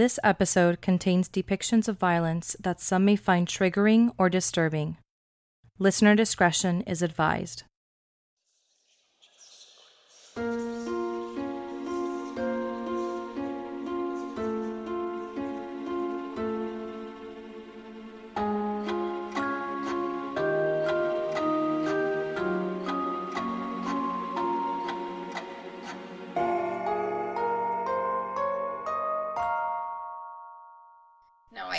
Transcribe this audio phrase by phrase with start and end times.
[0.00, 4.96] This episode contains depictions of violence that some may find triggering or disturbing.
[5.78, 7.64] Listener discretion is advised.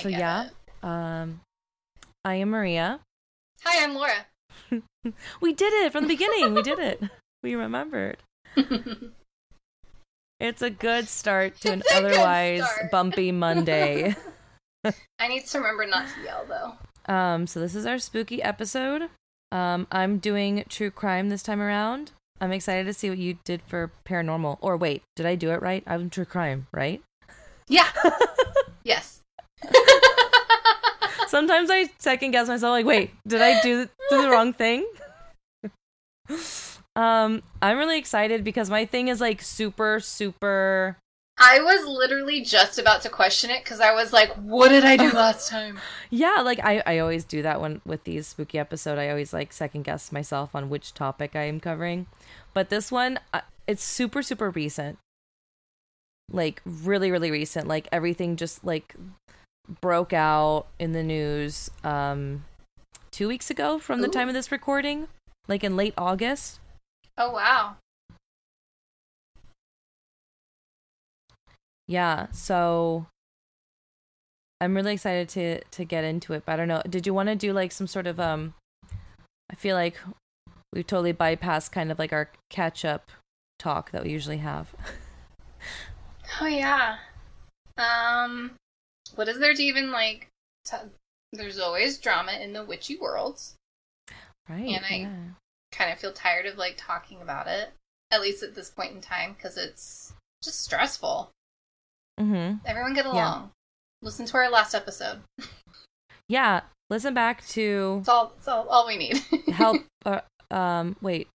[0.02, 0.50] So yeah,
[0.84, 1.42] um,
[2.26, 3.00] I am Maria.
[3.64, 4.26] Hi, I'm Laura.
[5.42, 6.54] We did it from the beginning.
[6.54, 7.02] we did it.
[7.44, 8.18] We remembered.
[10.40, 14.16] It's a good start to an otherwise bumpy Monday.
[15.20, 17.14] I need to remember not to yell though.
[17.14, 19.04] um, so this is our spooky episode.
[19.52, 22.14] Um, I'm doing true crime this time around.
[22.40, 24.58] I'm excited to see what you did for paranormal.
[24.62, 25.84] Or wait, did I do it right?
[25.86, 27.04] I'm true crime, right?
[27.68, 27.90] Yeah.
[28.84, 29.21] yes.
[31.28, 34.86] Sometimes I second guess myself, like, wait, did I do, do the wrong thing?
[36.96, 40.98] um, I'm really excited because my thing is like super, super.
[41.38, 44.96] I was literally just about to question it because I was like, "What did I
[44.98, 49.00] do last time?" Yeah, like I, I always do that when with these spooky episode.
[49.00, 52.06] I always like second guess myself on which topic I am covering.
[52.54, 55.00] But this one, uh, it's super, super recent.
[56.32, 57.68] Like really, really recent.
[57.68, 58.96] Like everything just like
[59.80, 62.44] broke out in the news um
[63.12, 64.12] two weeks ago from the Ooh.
[64.12, 65.08] time of this recording,
[65.48, 66.60] like in late August.
[67.18, 67.76] Oh wow.
[71.88, 73.08] Yeah, so
[74.62, 76.44] I'm really excited to to get into it.
[76.46, 76.82] But I don't know.
[76.90, 78.54] Did you want to do like some sort of um?
[79.50, 79.98] I feel like
[80.72, 83.12] we've totally bypassed kind of like our catch up
[83.60, 84.74] talk that we usually have.
[86.40, 86.96] Oh yeah.
[87.78, 88.52] Um,
[89.16, 90.28] what is there to even like?
[90.66, 90.78] T-
[91.34, 93.56] there's always drama in the witchy worlds.
[94.50, 94.68] Right.
[94.76, 95.18] And I- yeah.
[95.72, 97.72] Kind of feel tired of like talking about it,
[98.12, 100.12] at least at this point in time, because it's
[100.44, 101.32] just stressful.
[102.20, 102.60] Mhm.
[102.66, 103.52] Everyone get along.
[104.02, 105.22] Listen to our last episode.
[106.28, 106.62] Yeah.
[106.90, 108.34] Listen back to It's all.
[108.38, 109.18] It's all, all we need.
[109.54, 109.82] help.
[110.06, 110.20] Uh,
[110.50, 110.98] um.
[111.02, 111.30] Wait.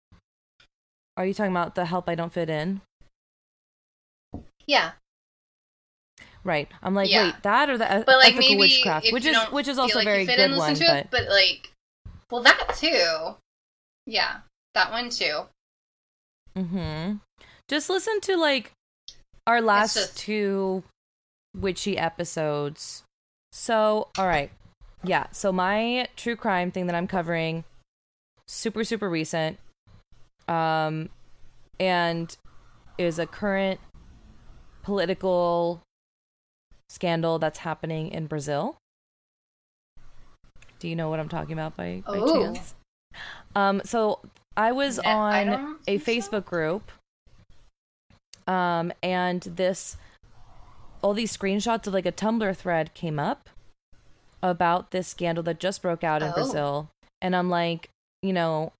[1.16, 2.82] Are you talking about the help I don't fit in?
[4.66, 4.92] yeah,
[6.46, 6.68] Right.
[6.82, 7.24] I'm like, Yeah.
[7.26, 9.98] wait, that or the e- but like ethical maybe witchcraft, which is which is also
[9.98, 11.72] like very good one, to but it, but like,
[12.30, 13.34] well, that too.
[14.06, 14.38] Yeah,
[14.74, 15.42] that one too.
[16.56, 17.16] Mm-hmm.
[17.68, 18.70] Just listen to like
[19.46, 20.84] our last just- two
[21.54, 23.02] witchy episodes.
[23.50, 24.52] So, all right.
[25.02, 27.64] Yeah, so my true crime thing that I'm covering
[28.48, 29.58] super super recent
[30.46, 31.08] um
[31.80, 32.36] and
[32.98, 33.80] is a current
[34.84, 35.82] political
[36.88, 38.76] scandal that's happening in Brazil.
[40.78, 42.52] Do you know what I'm talking about by, by Oh.
[42.54, 42.74] chance?
[43.54, 44.20] Um so
[44.56, 46.04] I was No, on don't a so.
[46.12, 46.90] Facebook group
[48.46, 49.96] um and this
[51.02, 53.48] all these screenshots of like a Tumblr thread came up
[54.42, 56.34] about this scandal that just broke out in Oh.
[56.34, 56.88] Brazil
[57.22, 57.88] and I'm like,
[58.22, 58.72] you know,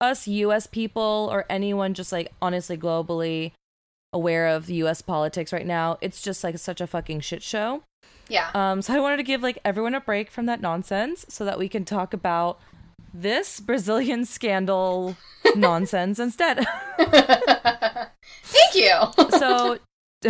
[0.00, 3.52] us US people or anyone just like honestly globally
[4.12, 7.82] aware of US politics right now, it's just like such a fucking shit show.
[8.28, 8.50] Yeah.
[8.54, 11.58] Um, so I wanted to give like everyone a break from that nonsense so that
[11.58, 12.60] we can talk about
[13.12, 15.16] this Brazilian scandal
[15.56, 16.66] nonsense instead.
[16.98, 18.92] Thank you.
[19.38, 19.78] so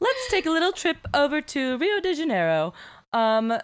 [0.00, 2.72] let's take a little trip over to Rio de Janeiro.
[3.12, 3.58] Um,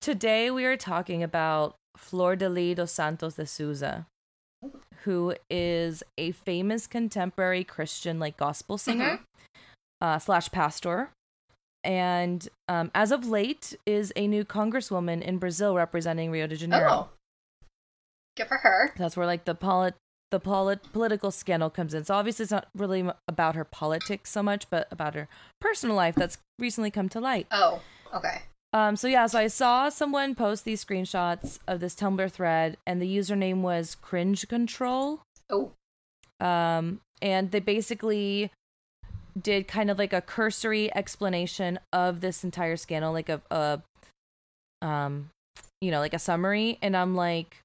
[0.00, 4.06] today we are talking about Flordelis dos Santos de Souza,
[5.04, 9.20] who is a famous contemporary Christian like gospel singer
[10.00, 11.10] uh, slash pastor.
[11.84, 16.90] And um, as of late, is a new congresswoman in Brazil representing Rio de Janeiro.
[16.90, 17.08] oh,
[18.36, 18.92] good for her.
[18.96, 19.94] That's where like the polit
[20.30, 22.04] the polit- political scandal comes in.
[22.04, 25.28] So obviously it's not really about her politics so much, but about her
[25.60, 27.46] personal life that's recently come to light.
[27.50, 27.82] Oh,
[28.14, 28.42] okay.
[28.72, 33.02] Um, so yeah, so I saw someone post these screenshots of this Tumblr thread, and
[33.02, 35.20] the username was Cringe Control.
[35.50, 35.72] Oh,
[36.40, 38.50] Um, and they basically
[39.40, 43.82] did kind of like a cursory explanation of this entire scandal, like a, a
[44.80, 45.30] um,
[45.80, 46.78] you know, like a summary.
[46.80, 47.58] And I'm like,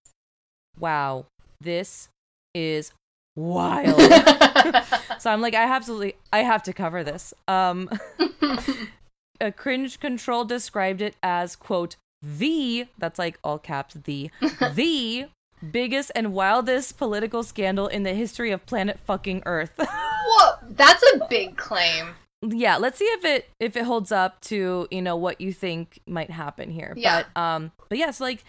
[0.80, 1.25] wow,
[1.62, 2.09] this
[2.54, 2.92] is
[3.36, 4.00] wild.
[5.19, 7.33] so I'm like, I absolutely, I have to cover this.
[7.48, 7.89] Um,
[9.39, 14.29] a cringe control described it as quote the that's like all caps the
[14.73, 15.27] the
[15.71, 19.71] biggest and wildest political scandal in the history of planet fucking Earth.
[19.77, 22.09] Whoa, that's a big claim.
[22.41, 25.99] yeah, let's see if it if it holds up to, you know, what you think
[26.07, 26.93] might happen here.
[26.95, 27.23] Yeah.
[27.33, 28.43] But um but yes, like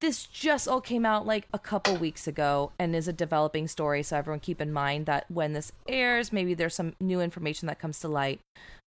[0.00, 4.02] this just all came out like a couple weeks ago and is a developing story,
[4.02, 7.78] so everyone keep in mind that when this airs, maybe there's some new information that
[7.78, 8.40] comes to light.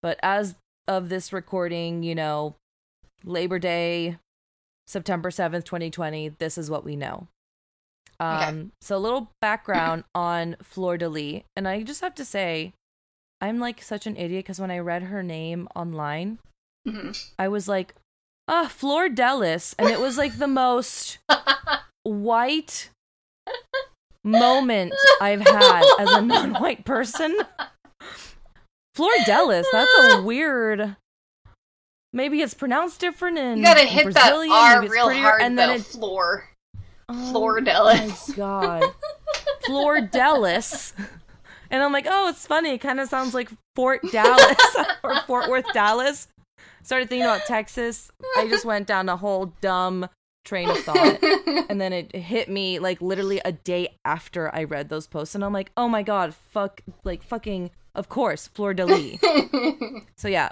[0.04, 0.56] But as
[0.88, 2.56] of this recording, you know,
[3.24, 4.18] Labor Day,
[4.86, 7.28] September 7th, 2020, this is what we know.
[8.20, 8.68] Um, Okay.
[8.82, 12.74] so a little background on Fleur de Lis, and I just have to say,
[13.42, 16.40] I'm like such an idiot because when I read her name online,
[16.88, 17.94] hmm I was like,
[18.48, 21.20] ah, Fleur Delis, and it was like the most
[22.04, 22.90] white
[24.24, 27.36] moment I've had as a non-white person.
[28.98, 30.96] Fleur Delis, that's a weird.
[32.14, 35.42] Maybe it's pronounced different in You gotta in hit Brazilian, that R real prettier, hard,
[35.44, 35.76] and then though.
[35.76, 36.50] it, Floor.
[37.08, 38.30] oh Fleur Delis.
[38.30, 38.84] My God,
[39.66, 40.94] Fleur Delis,
[41.70, 42.72] and I'm like, oh, it's funny.
[42.72, 44.58] It kind of sounds like Fort Dallas
[45.04, 46.28] or Fort Worth, Dallas.
[46.82, 48.10] Started thinking about Texas.
[48.38, 50.08] I just went down a whole dumb
[50.44, 51.20] train of thought.
[51.70, 55.44] and then it hit me like literally a day after I read those posts, and
[55.46, 59.20] I'm like, oh my god, fuck, like fucking, of course, Fleur de Lis.
[60.18, 60.52] so yeah,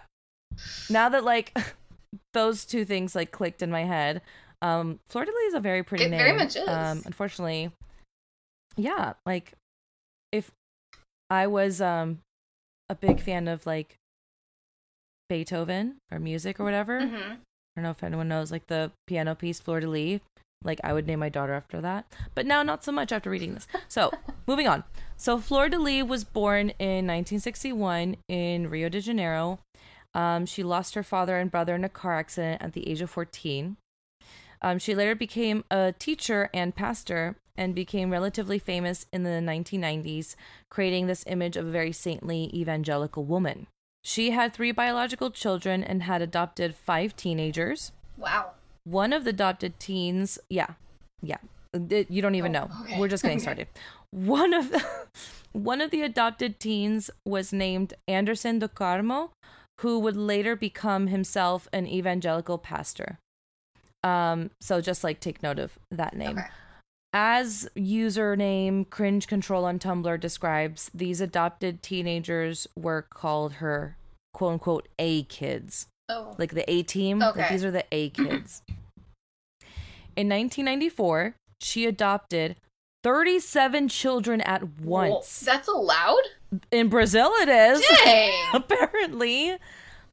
[0.89, 1.57] now that like
[2.33, 4.21] those two things like clicked in my head,
[4.61, 6.19] um, Fleur de Lis is a very pretty It name.
[6.19, 6.67] very much is.
[6.67, 7.71] Um, unfortunately,
[8.75, 9.53] yeah, like
[10.33, 10.51] if
[11.29, 12.19] I was um
[12.89, 13.95] a big fan of like
[15.29, 17.05] Beethoven or music or whatever.
[17.05, 17.15] hmm
[17.77, 20.21] I don't know if anyone knows like the piano piece Fleur de Lis.
[20.63, 22.05] Like I would name my daughter after that.
[22.33, 23.67] But now not so much after reading this.
[23.87, 24.11] So
[24.47, 24.83] moving on.
[25.17, 29.59] So Flordelis was born in 1961 in Rio de Janeiro.
[30.13, 33.09] Um, she lost her father and brother in a car accident at the age of
[33.09, 33.77] 14.
[34.61, 40.35] Um, she later became a teacher and pastor and became relatively famous in the 1990s,
[40.69, 43.67] creating this image of a very saintly evangelical woman.
[44.03, 47.91] She had three biological children and had adopted five teenagers.
[48.17, 48.51] Wow.
[48.83, 50.73] One of the adopted teens, yeah,
[51.21, 51.37] yeah,
[51.73, 52.69] you don't even Oh, know.
[52.83, 52.99] okay.
[52.99, 53.43] We're just getting Okay.
[53.43, 53.67] started.
[54.15, 54.81] One of the,
[55.51, 59.31] one of the adopted teens was named Anderson do Carmo,
[59.81, 63.19] who would later become himself an evangelical pastor.
[64.03, 66.37] Um, so just like take note of that name.
[66.37, 66.47] Okay.
[67.11, 73.97] As username cringe control on Tumblr describes, these adopted teenagers were called her
[74.33, 76.35] quote unquote A kids Oh.
[76.37, 77.19] like the A team.
[77.19, 77.47] Like Okay.
[77.49, 78.61] these are the A kids.
[80.15, 82.55] In 1994, she adopted
[83.05, 85.41] 37 children at Whoa, once.
[85.41, 86.23] That's allowed?
[86.71, 87.85] In Brazil, it is.
[88.03, 88.33] Dang.
[88.55, 89.57] Apparently,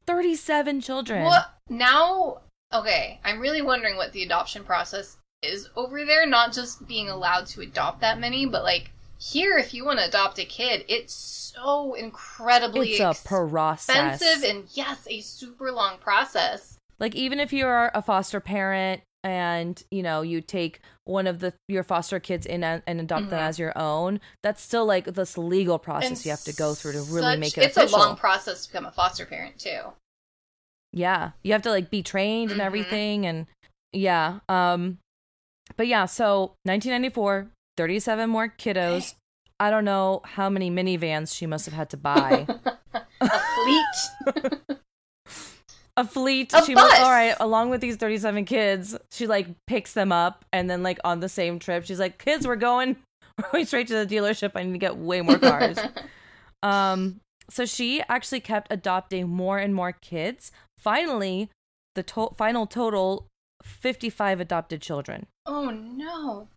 [0.05, 1.23] 37 children.
[1.23, 2.41] What now?
[2.71, 6.27] Okay, I'm really wondering what the adoption process is over there.
[6.27, 10.05] Not just being allowed to adopt that many, but like here, if you want to
[10.05, 14.21] adopt a kid, it's so incredibly It's a process.
[14.21, 16.77] expensive and yes, a super long process.
[16.99, 21.39] like even if you are a foster parent and you know you take one of
[21.39, 23.47] the your foster kids in and, and adopt them Mhm.
[23.49, 26.93] as your own, that's still like this legal process And you have to go through
[26.93, 27.97] to really such- make it It's official.
[27.97, 29.93] a long process to become a foster parent too.
[30.91, 31.31] Yeah.
[31.43, 32.65] You have to like be trained and Mhm.
[32.65, 33.47] everything and
[33.91, 34.39] yeah.
[34.49, 34.99] Um
[35.77, 37.47] but yeah, so 1994,
[37.77, 39.15] 37 more kiddos.
[39.59, 42.45] I don't know how many minivans she must have had to buy.
[43.21, 44.77] a fleet.
[45.95, 46.53] A fleet.
[46.53, 46.99] A she bus.
[46.99, 50.99] all right, along with these 37 kids, she like picks them up and then like
[51.03, 52.95] on the same trip, she's like, "Kids, we're going
[53.41, 54.51] we're going straight to the dealership.
[54.55, 55.77] I need to get way more cars."
[56.63, 57.19] Um,
[57.49, 60.49] so she actually kept adopting more and more kids.
[60.79, 61.49] Finally,
[61.93, 63.27] the to- final total
[63.63, 65.25] 55 adopted children.
[65.45, 66.47] oh no.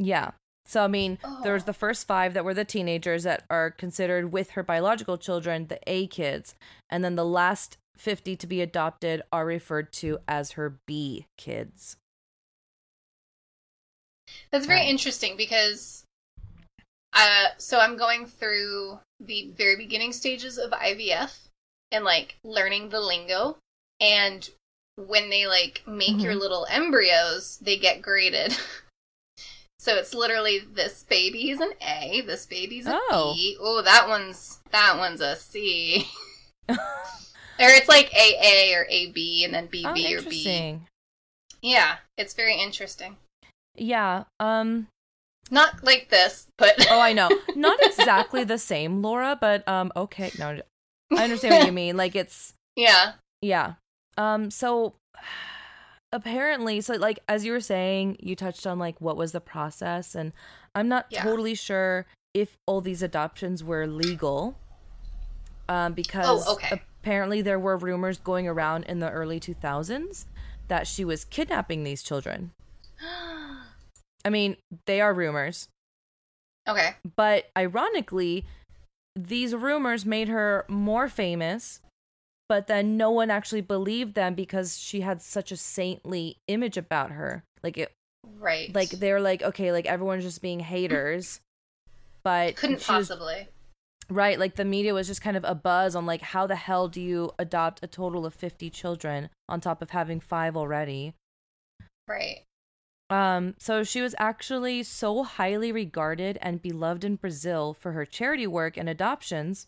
[0.00, 0.32] Yeah.
[0.66, 1.66] So I mean, there was Oh.
[1.66, 5.78] the first 5 that were the teenagers that are considered with her biological children, the
[5.86, 6.54] A kids,
[6.90, 11.96] and then the last 50 to be adopted are referred to as her B kids.
[14.50, 14.88] That's very Right.
[14.88, 16.04] interesting because
[17.14, 21.48] uh so I'm going through the very beginning stages of IVF
[21.90, 23.58] and like learning the lingo
[24.00, 24.48] and
[24.96, 26.40] when they like make your Mhm.
[26.40, 28.56] little embryos, they get graded.
[29.78, 33.32] so it's literally this baby's an A, this baby's a Oh.
[33.34, 33.56] B.
[33.60, 36.08] Oh, that one's that one's a C.
[37.58, 40.16] or it's like AA or AB and then BB oh, or B.
[40.16, 40.86] interesting.
[41.60, 43.16] Yeah, it's very interesting.
[43.76, 44.24] Yeah.
[44.40, 44.88] Um
[45.50, 47.28] Not like this, but Oh, I know.
[47.56, 50.30] Not exactly the same, Laura, but um okay.
[50.38, 50.60] No,
[51.16, 51.96] I understand what you mean.
[51.96, 53.12] Like it's yeah.
[53.40, 53.74] yeah.
[54.18, 54.94] Um so
[56.12, 60.14] apparently so like as you were saying, you touched on like what was the process
[60.14, 60.32] and
[60.74, 61.22] I'm not Yeah.
[61.22, 64.56] totally sure if all these adoptions were legal.
[65.68, 66.80] um, because Oh, okay.
[67.02, 70.26] Apparently there were rumors going around in the early 2000s
[70.68, 72.52] that she was kidnapping these children.
[74.24, 74.56] I mean,
[74.86, 75.68] they are rumors,
[76.68, 76.90] Okay.
[77.16, 78.44] but ironically,
[79.16, 81.80] these rumors made her more famous,
[82.48, 87.10] but then no one actually believed them because she had such a saintly image about
[87.10, 87.42] her.
[87.64, 87.92] Like it
[88.38, 88.72] Right.
[88.72, 91.40] like they're like okay, like everyone's just being haters.
[92.24, 93.48] But couldn't she was- possibly.
[94.12, 96.86] Right, like the media was just kind of a buzz on like how the hell
[96.86, 101.14] do you adopt a total of 50 children on top of having 5 already?
[102.06, 102.44] Right.
[103.08, 108.46] Um so she was actually so highly regarded and beloved in Brazil for her charity
[108.46, 109.66] work and adoptions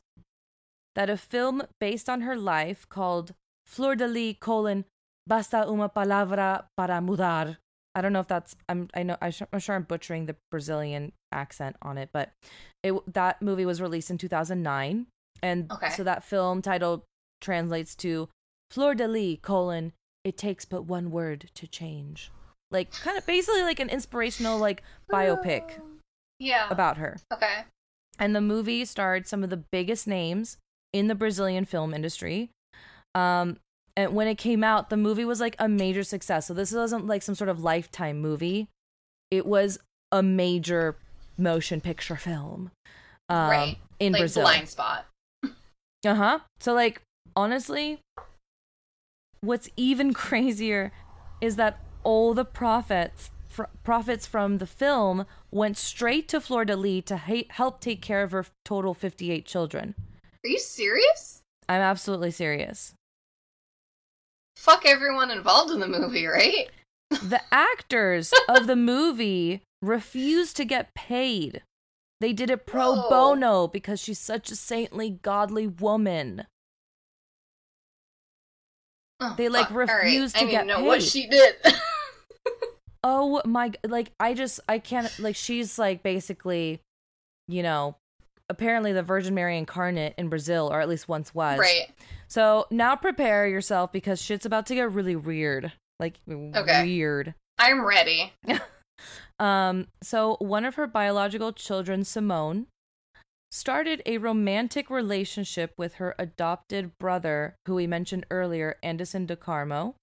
[0.94, 3.32] that a film based on her life called
[3.64, 4.84] Flordelis colon
[5.26, 7.56] Basta uma palavra para mudar.
[7.94, 11.76] I don't know if that's I'm I know I'm sure I'm butchering the Brazilian accent
[11.82, 12.30] on it, but
[12.82, 15.06] it that movie was released in 2009
[15.42, 15.90] and Okay.
[15.90, 17.04] so that film title
[17.40, 18.28] translates to
[18.70, 19.92] Flordelis colon
[20.24, 22.30] it takes but one word to change.
[22.70, 24.82] Like kind of basically like an inspirational like
[25.12, 25.80] biopic
[26.38, 26.66] Yeah.
[26.70, 27.18] about her.
[27.32, 27.64] Okay.
[28.18, 30.56] And the movie starred some of the biggest names
[30.92, 32.50] in the Brazilian film industry.
[33.14, 33.58] Um,
[33.96, 36.46] and when it came out, the movie was like a major success.
[36.46, 38.68] So this wasn't like some sort of lifetime movie.
[39.30, 39.78] It was
[40.10, 40.96] a major
[41.38, 42.70] motion picture film.
[43.28, 43.78] Um, right.
[44.00, 44.42] In like Brazil.
[44.42, 45.06] blind spot.
[45.44, 46.38] Uh huh.
[46.60, 47.00] So, like,
[47.34, 48.00] honestly,
[49.40, 50.92] what's even crazier
[51.40, 57.16] is that all the profits fr- profits from the film went straight to Flordelis to
[57.16, 59.94] ha- help take care of her total 58 children.
[60.44, 61.40] Are you serious?
[61.68, 62.94] I'm absolutely serious.
[64.56, 66.68] Fuck everyone involved in the movie, right?
[67.10, 71.62] The actors of the movie refused to get paid.
[72.20, 73.08] They did it pro Whoa.
[73.10, 76.46] bono because she's such a saintly, godly woman.
[79.20, 79.70] Oh, They, like.
[79.70, 80.30] All right.
[80.32, 81.56] to get know what she did.
[83.06, 86.80] Oh my like I just I can't like she's like basically
[87.48, 87.96] you know
[88.48, 91.58] apparently the Virgin Mary incarnate in Brazil or at least once was.
[91.58, 91.86] right.
[92.28, 95.72] So now prepare yourself because shit's about to get really weird.
[96.00, 97.34] Like weird.
[97.58, 98.32] I'm ready.
[99.40, 102.68] Um so one of her biological children Simone
[103.50, 109.94] started a romantic relationship with her adopted brother who we mentioned earlier Anderson de Carmo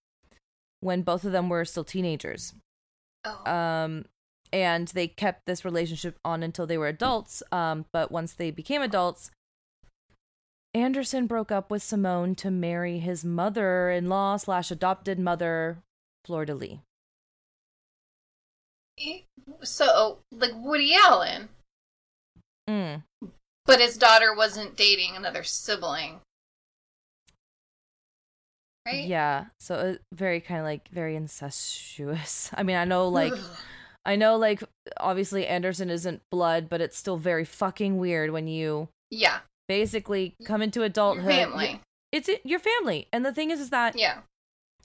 [0.82, 2.54] when both of them were still teenagers.
[3.24, 3.50] Oh.
[3.50, 4.06] um
[4.54, 8.82] and they kept this relationship on until they were adults um but once they became
[8.82, 9.32] adults
[10.74, 15.78] anderson broke up with simone to marry his mother-in-law slash adopted mother
[16.26, 16.78] de lis
[19.64, 21.50] so, like Woody Allen,
[22.70, 23.04] mm.
[23.66, 26.22] but his daughter wasn't dating another sibling.
[28.84, 29.06] Right?
[29.06, 33.32] yeah so uh, very kind of like very incestuous i mean i know like
[34.06, 34.64] i know like
[34.98, 39.40] obviously anderson isn't blood but it's still very fucking weird when you yeah.
[39.68, 41.82] basically come into Your adulthood family.
[42.12, 44.20] it's it, your family and the thing is is that Yeah.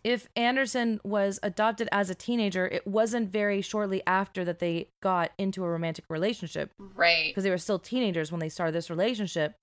[0.05, 5.33] if Anderson was adopted as a teenager, it wasn't very shortly after that they got
[5.39, 7.31] into a romantic relationship Right.
[7.31, 9.55] because they were still teenagers when they started this relationship.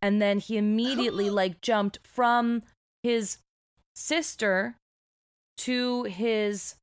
[0.00, 2.62] And then he immediately like jumped from
[3.02, 3.38] his
[3.94, 4.76] sister
[5.58, 6.76] to his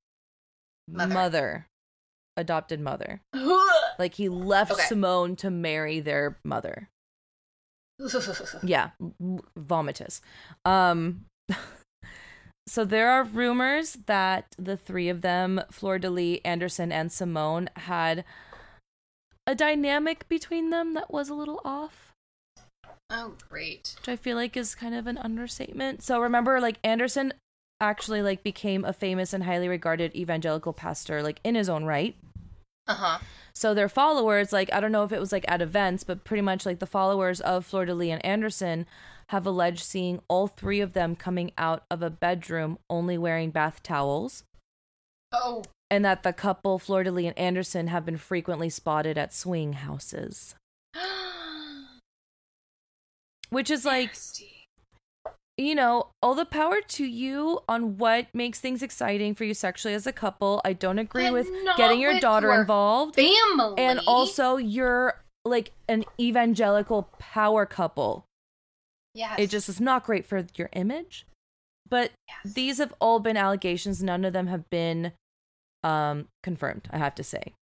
[0.88, 1.14] Mother.
[1.14, 1.66] mother,
[2.38, 3.22] adopted mother.
[4.00, 4.84] Like he left Okay.
[4.84, 6.88] Simone to marry their mother.
[8.64, 8.92] Yeah,
[9.58, 10.22] vomitous.
[10.64, 11.26] Um
[12.68, 17.70] so there are rumors that the three of them, Fleur de Lis, Anderson, and Simone,
[17.76, 18.24] had
[19.48, 22.14] a dynamic between them that was a little off,
[23.10, 23.96] oh, great.
[24.00, 26.04] which I feel like is kind of an understatement.
[26.04, 27.34] So remember, like Anderson
[27.80, 32.16] actually like became a famous and highly regarded evangelical pastor, like in his own right.
[32.88, 33.20] Uh huh.
[33.54, 36.42] So their followers, like I don't know if it was like at events, but pretty
[36.42, 38.86] much like the followers of de Lis and Anderson
[39.30, 43.84] have alleged seeing all three of them coming out of a bedroom only wearing bath
[43.84, 44.44] towels,
[45.34, 45.64] Oh.
[45.92, 50.56] and that the couple de Lis and Anderson have been frequently spotted at swing houses,
[53.50, 54.57] which is like Nasty.
[55.58, 59.94] You know all the power to you on what makes things exciting for you sexually
[59.96, 60.62] as a couple.
[60.64, 63.16] I don't agree But with getting your with daughter your involved.
[63.16, 63.74] family.
[63.84, 68.26] and also you're like an evangelical power couple.
[69.14, 69.40] yes.
[69.40, 71.26] It just is not great for your image.
[71.90, 72.54] But Yes.
[72.54, 74.04] these have all been allegations.
[74.04, 75.14] None of them have been
[75.84, 76.90] um, confirmed.
[76.92, 77.54] I have to say.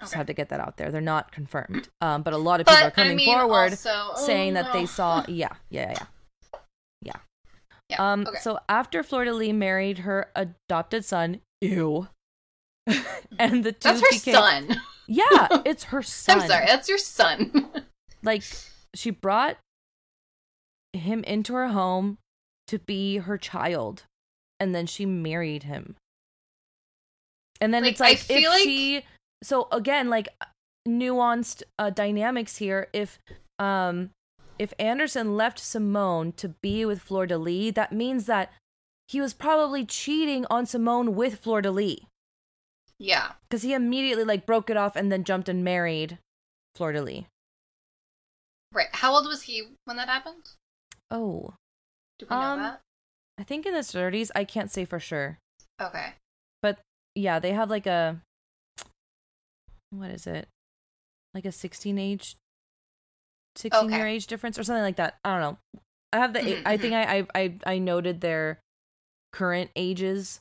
[0.00, 0.90] Just have to get that out there.
[0.90, 1.88] They're not confirmed.
[2.00, 4.54] Um, but a lot of people are But I coming mean, forward also, oh, saying
[4.54, 6.06] that they saw yeah, yeah, yeah.
[7.90, 8.12] Yeah.
[8.12, 8.38] Um okay.
[8.40, 12.08] so after Florida Lee married her adopted son, ew.
[13.38, 14.76] and the two That's her became son.
[15.06, 16.40] Yeah, it's her son.
[16.42, 17.66] I'm sorry, that's your son.
[18.22, 18.42] Like
[18.96, 19.58] she brought
[20.92, 22.18] him into her home
[22.66, 24.02] to be her child
[24.58, 25.94] and then she married him.
[27.60, 29.02] And then Like, it's I like feel if like- she
[29.44, 30.28] so again like
[30.88, 33.20] nuanced uh, dynamics here if
[33.60, 34.10] um
[34.58, 38.52] if Anderson left Simone to be with Fleur de Lis, that means that
[39.06, 41.98] he was probably cheating on Simone with Fleur de Lis
[42.98, 43.32] yeah.
[43.48, 46.18] because he immediately like broke it off and then jumped and married
[46.74, 47.24] Fleur de Lis.
[48.72, 48.88] Right.
[48.92, 50.50] How old was he when that happened?
[51.10, 51.54] Oh,
[52.18, 52.80] Do we know Um, that?
[53.38, 54.30] I think in the 30s.
[54.34, 55.38] I can't say for sure.
[55.80, 56.14] Okay.
[56.60, 56.80] But
[57.14, 58.20] yeah, they have like a
[59.90, 60.48] what is it?
[61.32, 62.36] Like a 16 age
[63.58, 65.18] 16 year age difference or something like that.
[65.24, 65.80] I don't know.
[66.12, 68.60] I have the Mhm, I think I, I I I noted their
[69.32, 70.40] current ages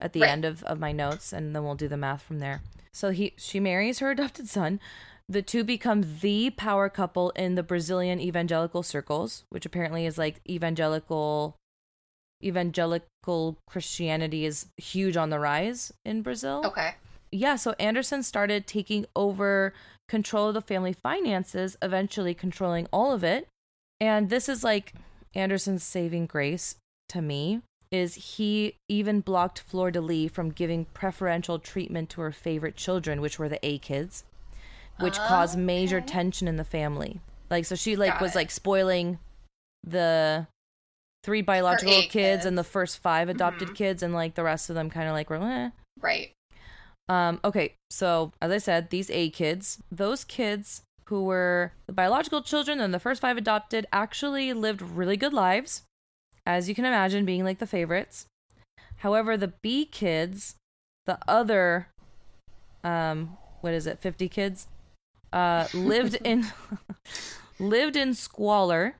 [0.00, 0.30] at the Right.
[0.30, 2.62] end of of my notes and then we'll do the math from there.
[2.92, 4.80] So he she marries her adopted son.
[5.28, 10.40] The two become the power couple in the Brazilian evangelical circles, which apparently is like
[10.48, 11.56] evangelical
[12.42, 16.62] evangelical Christianity is huge on the rise in Brazil.
[16.64, 16.94] Okay.
[17.30, 19.74] Yeah, so Anderson started taking over
[20.08, 23.46] control of the family finances, eventually controlling all of it.
[24.00, 24.94] And this is like
[25.34, 26.76] Anderson's saving grace
[27.10, 27.60] to me
[27.90, 33.20] is he even blocked Fleur de Lis from giving preferential treatment to her favorite children,
[33.20, 34.24] which were the A kids,
[35.00, 36.06] which caused major Okay.
[36.06, 37.20] tension in the family.
[37.50, 38.36] Like so she like Got was it.
[38.36, 39.18] like spoiling
[39.82, 40.46] the
[41.24, 43.74] three biological A kids, and the first five adopted Mhm.
[43.74, 45.70] kids and like the rest of them kind of like were eh.
[46.00, 46.32] Right.
[47.08, 52.42] Um, okay, so as I said, these A kids, those kids who were the biological
[52.42, 55.82] children and the first five adopted actually lived really good lives,
[56.44, 58.26] as you can imagine, being like the favorites.
[58.96, 60.56] However, the B kids,
[61.06, 61.88] the other,
[62.84, 64.66] um, what is it, 50 kids,
[65.32, 66.46] uh, lived in
[67.58, 68.96] lived in squalor,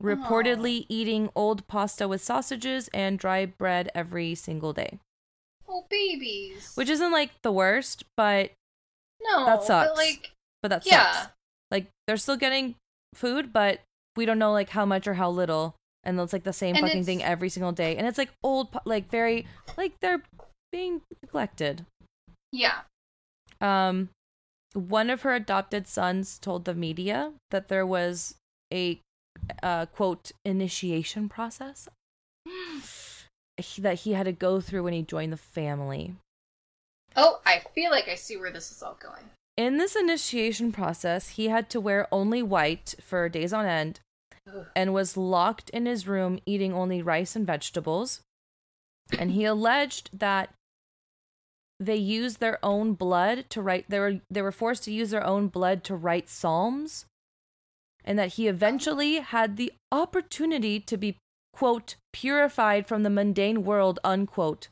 [0.00, 5.00] reportedly eating old pasta with sausages and dry bread every single day.
[5.72, 6.72] Oh, babies.
[6.74, 8.50] Which isn't like the worst, but
[9.22, 9.90] no, that sucks.
[9.90, 11.32] But like, but that yeah, sucks.
[11.70, 12.74] Like they're still getting
[13.14, 13.80] food, but
[14.16, 16.84] we don't know like how much or how little, and it's like the same And
[16.84, 19.46] fucking thing every single day, and it's like old, like very,
[19.78, 20.22] like they're
[20.72, 21.86] being neglected.
[22.50, 22.80] yeah.
[23.60, 24.08] Um,
[24.72, 28.34] one of her adopted sons told the media that there was
[28.72, 28.98] a
[29.62, 31.88] uh, quote initiation process
[33.78, 36.14] that he had to go through when he joined the family.
[37.16, 39.24] Oh, I feel like I see where this is all going.
[39.56, 44.00] In this initiation process, he had to wear only white for days on end
[44.46, 44.66] Ugh.
[44.74, 48.20] and was locked in his room eating only rice and vegetables.
[49.18, 50.54] And he alleged that
[51.78, 55.26] they used their own blood to write they were they were forced to use their
[55.26, 57.06] own blood to write psalms
[58.04, 61.16] and that he eventually had the opportunity to be
[61.52, 64.68] quote purified from the mundane world unquote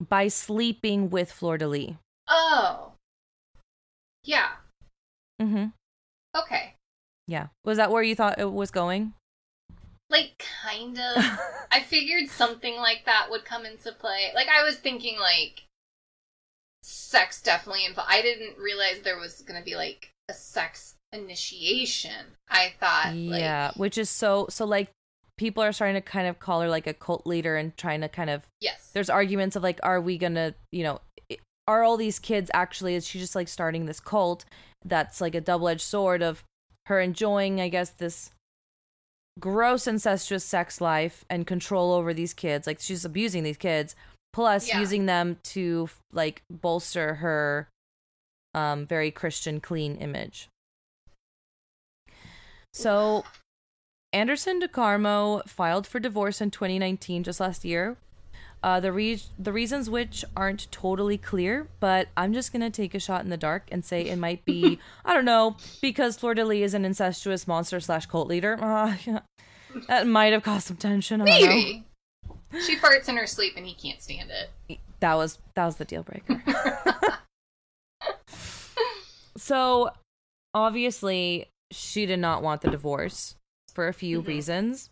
[0.00, 1.90] by sleeping with Fleur de Lis.
[2.28, 2.92] Oh,
[4.22, 4.48] yeah.
[5.40, 5.72] Mm Mhm.
[6.36, 6.74] Okay.
[7.26, 7.48] Yeah.
[7.64, 9.14] Was that where you thought it was going?
[10.10, 11.16] Like, kind of.
[11.70, 14.30] I figured something like that would come into play.
[14.34, 15.64] Like, I was thinking, like,
[16.82, 18.10] sex definitely involved.
[18.12, 22.36] I didn't realize there was going to be, like, a sex initiation.
[22.48, 24.90] I thought, yeah, like, which is so so like
[25.36, 28.08] people are starting to kind of call her like a cult leader and trying to
[28.08, 28.90] kind of yes.
[28.94, 31.00] there's arguments of like are we going to, you know,
[31.66, 34.44] are all these kids actually is she just like starting this cult
[34.84, 36.44] that's like a double-edged sword of
[36.86, 38.30] her enjoying I guess this
[39.40, 43.96] gross incestuous sex life and control over these kids like she's abusing these kids
[44.32, 44.78] plus Yeah.
[44.78, 47.68] using them to like bolster her
[48.54, 50.48] um very christian clean image
[52.72, 53.24] so
[54.14, 57.96] anderson decarmo filed for divorce in 2019 just last year
[58.64, 62.98] uh, the re- the reasons which aren't totally clear, but I'm just gonna take a
[62.98, 66.64] shot in the dark and say it might be I don't know because de Lis
[66.64, 68.58] is an incestuous monster slash cult leader.
[68.58, 68.96] Uh,
[69.88, 71.20] that might have caused some tension.
[71.20, 71.24] I.
[71.24, 71.84] Maybe.
[72.64, 74.78] She farts in her sleep and he can't stand it.
[75.00, 76.42] That was that was the deal breaker.
[79.36, 79.90] so
[80.54, 83.34] obviously she did not want the divorce
[83.74, 84.26] for a few Mhm.
[84.26, 84.90] reasons,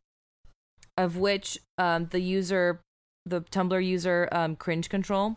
[0.97, 2.81] of which um, the user,
[3.25, 5.37] the Tumblr user, um, cringe control.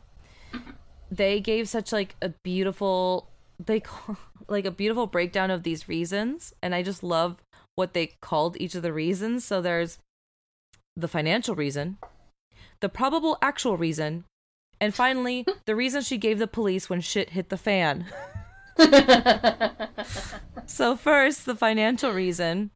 [1.12, 3.30] they gave such like a beautiful
[3.64, 4.18] they call
[4.50, 7.38] like a beautiful breakdown of these reasons and I just love
[7.76, 9.46] what they called each of the reasons.
[9.46, 10.00] So there's
[10.96, 11.98] the financial reason,
[12.82, 14.26] the probable actual reason,
[14.82, 18.06] and finally the reason she gave the police when shit hit the fan.
[20.66, 22.72] so first, the financial reason.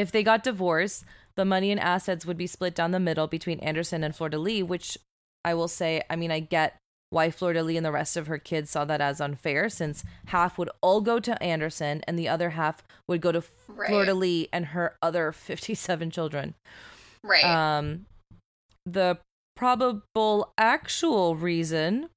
[0.00, 1.04] If they got divorced,
[1.36, 4.62] the money and assets would be split down the middle between Anderson and de Lis,
[4.62, 4.96] which
[5.44, 6.76] I will say, I mean, I get
[7.10, 10.56] why de Lis and the rest of her kids saw that as unfair, since half
[10.56, 14.06] would all go to Anderson and the other half would go to Right.
[14.06, 16.54] De Lis and her other 57 children.
[17.22, 17.44] right.
[17.44, 18.06] Um,
[18.86, 19.18] the
[19.56, 22.08] probable actual reason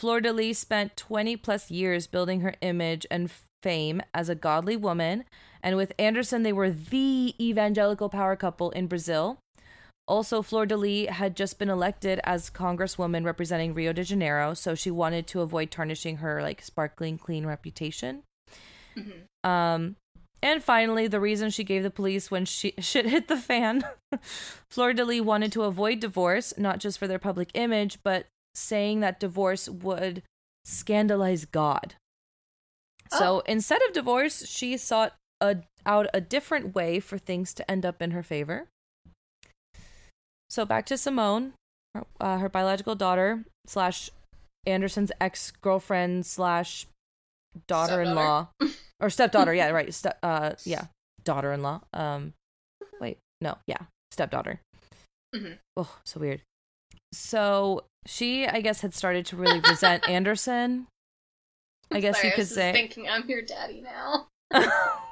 [0.00, 3.30] de Lis spent 20 plus years building her image and
[3.62, 5.24] fame as a godly woman,
[5.68, 9.36] and with Anderson, they were the evangelical power couple in Brazil.
[10.06, 15.26] Also, Flordelis had just been elected as congresswoman representing Rio de Janeiro, so she wanted
[15.26, 18.22] to avoid tarnishing her like sparkling clean reputation.
[18.96, 19.24] Mhm.
[19.44, 19.96] Um,
[20.42, 23.84] and finally, the reason she gave the police when she, shit hit the fan.
[24.70, 29.68] Flordelis wanted to avoid divorce, not just for their public image, but saying that divorce
[29.68, 30.22] would
[30.64, 31.96] scandalize God.
[33.10, 33.42] So Oh.
[33.46, 38.00] instead of divorce, she sought a, out a different way for things to end up
[38.02, 38.66] in her favor.
[40.50, 41.52] So back to Simone,
[41.94, 44.10] her, uh, her biological daughter slash
[44.66, 46.86] Anderson's ex girlfriend slash
[47.66, 48.48] daughter in law
[49.00, 49.52] or stepdaughter.
[49.54, 49.92] yeah, right.
[49.94, 50.86] Step, uh, yeah,
[51.24, 51.80] daughter in law.
[51.92, 52.32] Um,
[53.00, 53.78] wait, no, yeah,
[54.10, 54.60] stepdaughter.
[55.34, 55.58] Mhm.
[55.76, 56.42] Oh, so weird.
[57.12, 60.86] So she, I guess, had started to really resent Anderson.
[61.90, 62.72] I guess Sorry, you I could just say.
[62.72, 64.28] thinking I'm your daddy now.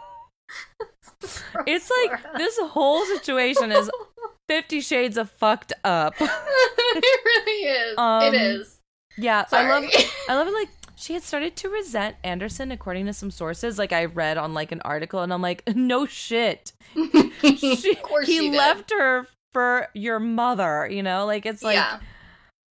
[1.67, 3.91] it's like this whole situation is
[4.49, 6.15] Fifty Shades of fucked up.
[6.21, 7.99] it really is.
[7.99, 8.81] Um, it is.
[9.19, 9.67] Yeah, Sorry.
[9.67, 9.91] I love
[10.29, 13.93] I love it like she had started to resent Anderson according to some sources like
[13.93, 16.73] I read on like an article and I'm like no shit.
[16.95, 18.57] She, of course he did.
[18.57, 21.27] left her for your mother, you know?
[21.27, 21.99] Like it's like yeah.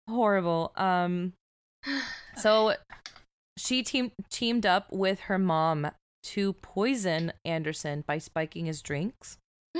[0.09, 0.71] horrible.
[0.75, 1.33] Um
[2.37, 2.75] so
[3.57, 5.91] she teamed teamed up with her mom
[6.25, 9.37] to poison Anderson by spiking his drinks.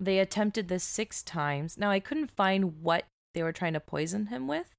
[0.00, 1.76] They attempted this 6 times.
[1.78, 4.74] Now I couldn't find what they were trying to poison him with.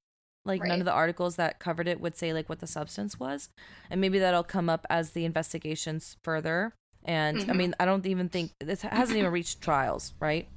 [0.46, 3.50] Like none of the articles that covered it would say like what the substance was.
[3.90, 6.72] And maybe that'll come up as the investigations further.
[7.04, 7.56] And I Mhm.
[7.56, 10.48] mean, I don't even think this hasn't even reached trials, right?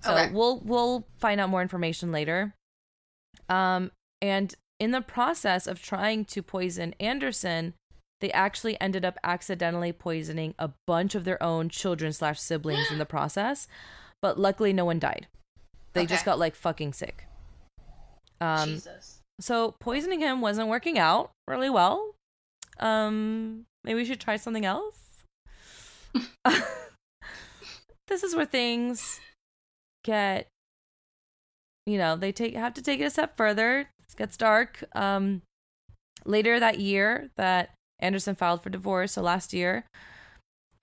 [0.00, 0.32] So Okay.
[0.32, 2.54] we'll we'll find out more information later.
[3.48, 7.74] Um and in the process of trying to poison Anderson,
[8.22, 12.98] they actually ended up accidentally poisoning a bunch of their own children slash siblings in
[12.98, 13.66] the process.
[14.22, 15.26] But luckily no one died.
[15.92, 17.26] They just got like fucking sick.
[18.40, 19.20] Um Jesus.
[19.40, 22.14] so poisoning him wasn't working out really well.
[22.78, 25.24] Um, maybe we should try something else.
[28.06, 29.20] this is where things
[30.04, 30.46] get,
[31.86, 33.80] you know, they take have to take it a step further.
[33.80, 34.84] It gets dark.
[34.94, 35.42] Um,
[36.24, 37.70] later that year, that
[38.02, 39.12] Anderson filed for divorce.
[39.12, 39.86] So last year,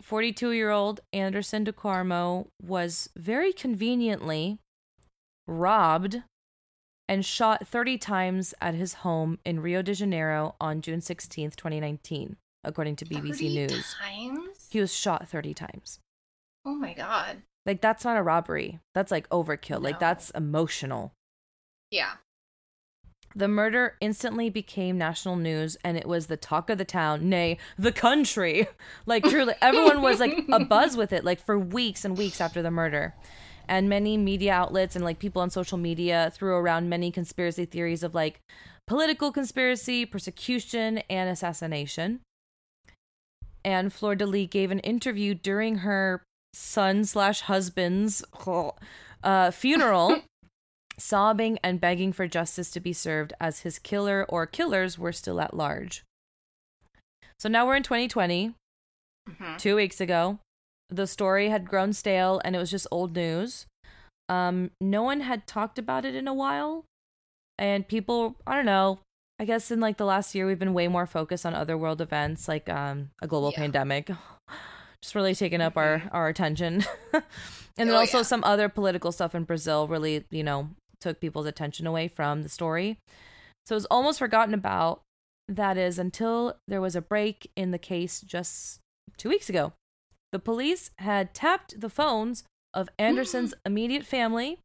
[0.01, 4.57] forty-two-year-old Anderson DeCarmo was very conveniently
[5.47, 6.23] robbed
[7.07, 12.37] and shot 30 times at his home in Rio de Janeiro on June 16th, 2019,
[12.63, 13.95] according to BBC 30 News.
[13.99, 14.67] Times?
[14.69, 15.99] He was shot 30 times.
[16.65, 17.37] Oh my god.
[17.65, 18.79] Like, that's not a robbery.
[18.93, 19.81] That's like overkill.
[19.81, 21.11] Like, that's emotional.
[21.89, 22.13] Yeah.
[23.35, 27.57] The murder instantly became national news and it was the talk of the town, nay,
[27.77, 28.67] the country.
[29.05, 32.61] Like, truly, everyone was like a buzz with it, like, for weeks and weeks after
[32.61, 33.15] the murder.
[33.67, 38.03] And many media outlets and like people on social media threw around many conspiracy theories
[38.03, 38.41] of like
[38.87, 42.21] political conspiracy, persecution, and assassination.
[43.63, 48.23] And Fleur de Lis gave an interview during her son slash husband's
[49.23, 50.21] uh, funeral
[50.99, 55.39] sobbing and begging for justice to be served as his killer or killers were still
[55.41, 56.03] at large.
[57.39, 58.53] So now we're in 2020,
[59.29, 59.57] Mhm.
[59.57, 60.39] two weeks ago.
[60.89, 63.65] The story had grown stale and it was just old news.
[64.27, 66.85] Um, no one had talked about it in a while.
[67.57, 68.99] And people, I don't know,
[69.39, 72.01] I guess in like the last year, we've been way more focused on other world
[72.01, 73.59] events like um, a global Yeah.
[73.59, 74.09] pandemic.
[75.01, 76.83] Just really taking up our, our attention.
[77.13, 77.23] and
[77.77, 78.23] then Oh, also yeah.
[78.23, 82.49] some other political stuff in Brazil really, you know, took people's attention away from the
[82.49, 82.97] story.
[83.65, 85.01] So it was almost forgotten about.
[85.47, 88.79] That is until there was a break in the case just
[89.17, 89.73] two weeks ago.
[90.31, 94.59] The police had tapped the phones of Anderson's immediate family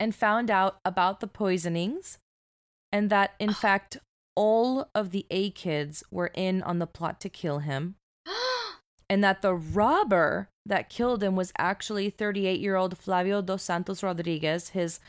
[0.00, 2.18] and found out about the poisonings
[2.92, 3.98] and that in fact
[4.34, 7.96] all of the A kids were in on the plot to kill him,
[9.10, 14.02] and that the robber that killed him was actually 38 year old Flavio dos Santos
[14.02, 15.00] Rodrigues, his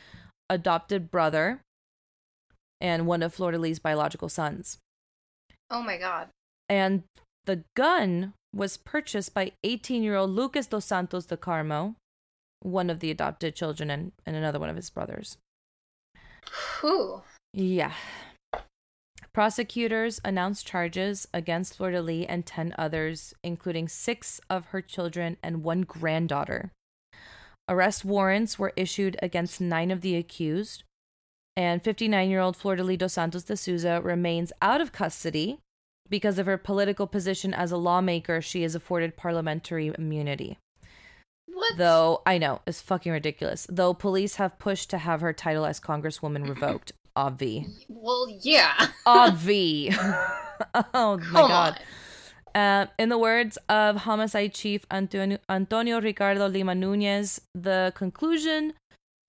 [0.48, 1.60] adopted brother,
[2.80, 4.78] and one of Flordelis's biological sons.
[5.70, 6.28] oh my god.
[6.68, 7.02] And
[7.44, 11.94] the gun was purchased by 18 year old Lucas dos Santos de Carmo,
[12.60, 15.36] one of the adopted children and, and another one of his brothers.
[16.80, 17.22] Whew.
[17.52, 17.92] Yeah.
[19.32, 25.62] Prosecutors announced charges against de Lis and 10 others, including six of her children and
[25.62, 26.72] one granddaughter.
[27.68, 30.82] Arrest warrants were issued against nine of the accused,
[31.56, 35.58] and 59 year old de Lis dos Santos de Souza remains out of custody.
[36.08, 40.58] Because of her political position as a lawmaker, she is afforded parliamentary immunity.
[41.46, 41.76] What?
[41.76, 43.64] Though I know it's fucking ridiculous.
[43.70, 46.92] Though police have pushed to have her title as congresswoman revoked.
[47.16, 47.66] Obvi.
[47.88, 48.88] Well, yeah.
[49.06, 49.94] Obvi.
[50.94, 51.80] oh my god.
[52.54, 58.72] Uh, in the words of homicide chief Antonio, Antonio Ricardo Lima Nunes, the conclusion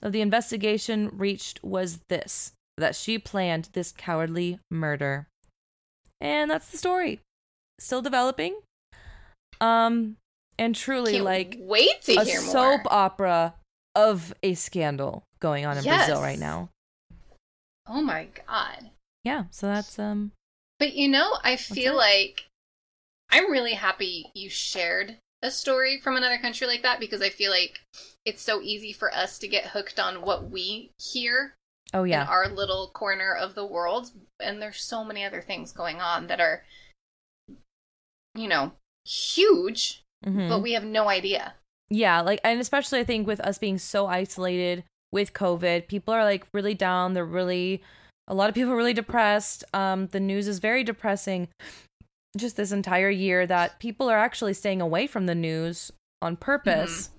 [0.02, 5.28] of the investigation reached was this that she planned this cowardly murder.
[6.20, 7.20] And that's the story.
[7.80, 8.56] Still developing.
[9.60, 10.18] Um
[10.58, 13.54] and truly Can't like wait to a hear soap opera
[13.96, 16.70] of a scandal going on in Brazil right now.
[17.94, 18.90] Oh my god.
[19.24, 20.32] Yeah, so that's um
[20.80, 22.46] But you know, I feel like
[23.30, 27.52] I'm really happy you shared a story from another country like that because I feel
[27.52, 27.82] like
[28.26, 31.56] it's so easy for us to get hooked on what we hear
[31.94, 32.24] oh yeah.
[32.24, 36.28] in our little corner of the world and there's so many other things going on
[36.28, 36.64] that are
[38.36, 38.74] you know
[39.06, 40.48] huge Mhm.
[40.48, 41.56] but we have no idea
[41.90, 46.24] Yeah, like and especially I think with us being so isolated with COVID, people are
[46.24, 47.14] like really down.
[47.14, 47.82] They're really
[48.28, 49.64] a lot of people are really depressed.
[49.74, 51.48] Um the news is very depressing
[52.38, 57.10] just this entire year that people are actually staying away from the news on purpose.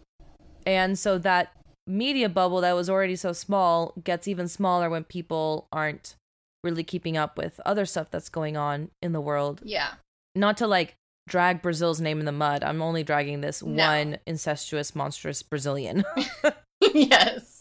[0.65, 1.53] And so that
[1.87, 6.15] media bubble that was already so small gets even smaller when people aren't
[6.63, 9.95] really keeping up with other stuff that's going on in the world yeah
[10.37, 10.95] not to like
[11.29, 12.63] drag Brazil's name in the mud.
[12.65, 13.85] I'm only dragging this No.
[13.87, 16.05] one incestuous, monstrous Brazilian.
[16.95, 17.52] yes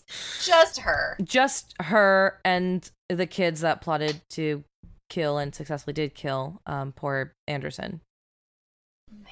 [0.41, 4.63] just her Just her and the kids that plotted to
[5.10, 8.02] kill and successfully did kill um, poor Anderson.
[9.12, 9.28] Man.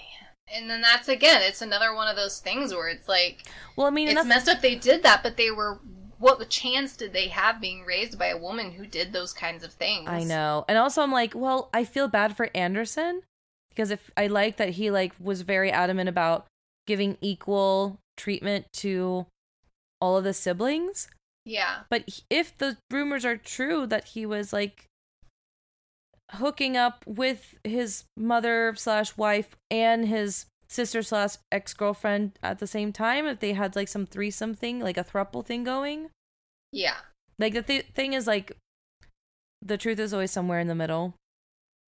[0.51, 3.43] And then that's again it's another one of those things where it's like
[3.75, 5.79] Well, I mean, it's messed up they did that but they were
[6.17, 9.71] what chance did they have being raised by a woman who did those kinds of
[9.71, 10.65] things I know.
[10.67, 13.21] And also I'm like, well, I feel bad for Anderson
[13.69, 16.47] because if I like that he like was very adamant about
[16.87, 19.25] giving equal treatment to
[20.01, 21.07] all of the siblings.
[21.45, 24.85] yeah But if the rumors are true that he was like
[26.33, 32.67] hooking up with his mother slash wife and his sister slash ex girlfriend at the
[32.67, 36.09] same time, if they had like some threesome thing, like a thruple thing going,
[36.71, 36.97] yeah
[37.39, 38.55] like the th- thing is like
[39.61, 41.15] the truth is always somewhere in the middle,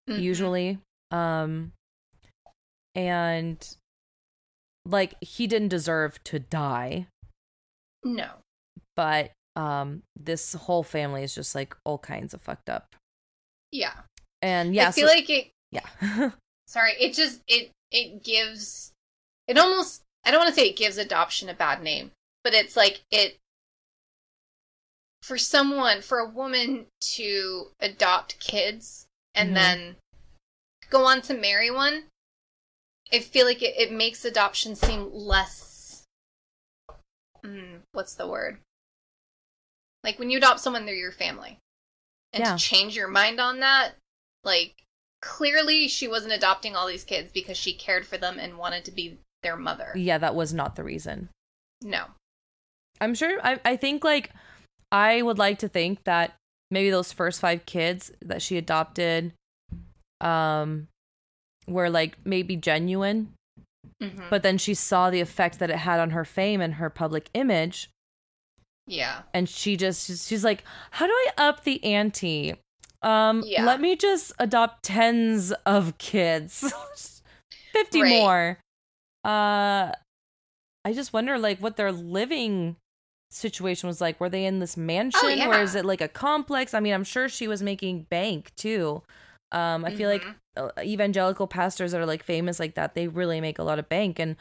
[0.09, 0.21] Mhm.
[0.23, 0.79] usually.
[1.11, 1.73] Um,
[2.95, 3.77] and
[4.87, 7.07] like he didn't deserve to die,
[8.05, 8.31] no
[8.97, 12.95] but um, this whole family is just like all kinds of fucked up.
[13.73, 13.93] yeah
[14.43, 16.31] And yeah, i feel so- like it yeah.
[16.67, 18.93] sorry it just it it gives
[19.49, 22.11] it almost i don't want to say it gives adoption a bad name
[22.45, 23.37] but it's like it
[25.23, 29.55] for someone for a woman to adopt kids and Mhm.
[29.55, 29.97] then
[30.89, 32.05] go on to marry one
[33.13, 35.70] i feel like it, it makes adoption seem less
[37.45, 38.59] mm, what's the word
[40.05, 41.59] like when you adopt someone they're your family
[42.33, 42.57] and Yeah.
[42.57, 43.93] to change your mind on that
[44.45, 44.75] like
[45.23, 48.91] clearly she wasn't adopting all these kids because she cared for them and wanted to
[48.91, 51.29] be their mother yeah, that was not the reason.
[51.83, 52.07] no
[53.01, 54.31] I'm sure I I think like
[54.93, 56.35] I would like to think that
[56.71, 59.33] maybe those first 5 kids that she adopted
[60.21, 60.89] um
[61.67, 63.33] were like maybe genuine,
[64.01, 66.89] hmm but then she saw the effect that it had on her fame and her
[66.91, 67.91] public image
[68.87, 72.55] yeah and she just she's like, "How do I up the ante?"
[73.03, 73.65] Um Yeah.
[73.65, 76.73] let me just adopt tens of kids.
[77.73, 78.11] 50 Right.
[78.11, 78.59] more.
[79.25, 79.93] Uh
[80.85, 82.77] I just wonder like what their living
[83.31, 84.19] situation was like.
[84.19, 85.63] Were they in this mansion or yeah.
[85.63, 86.75] is it like a complex?
[86.75, 89.03] I mean, I'm sure she was making bank too.
[89.53, 90.35] Um I feel like Mhm.
[90.57, 93.89] uh, evangelical pastors that are like famous like that, they really make a lot of
[93.89, 94.37] bank and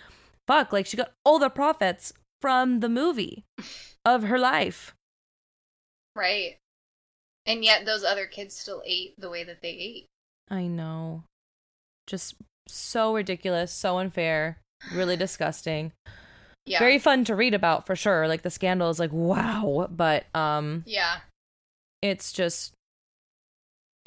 [0.48, 3.44] fuck, like she got all the profits from the movie
[4.06, 4.94] of her life.
[6.16, 6.58] right
[7.46, 10.06] And yet those other kids still ate the way that they ate.
[10.52, 11.24] I know.
[12.08, 12.36] Just
[12.68, 14.58] so ridiculous, so unfair,
[14.94, 15.92] really disgusting.
[16.66, 16.80] Yeah.
[16.80, 18.28] Very fun to read about for sure.
[18.28, 21.22] Like the scandal is like wow, but um yeah.
[22.02, 22.74] it's just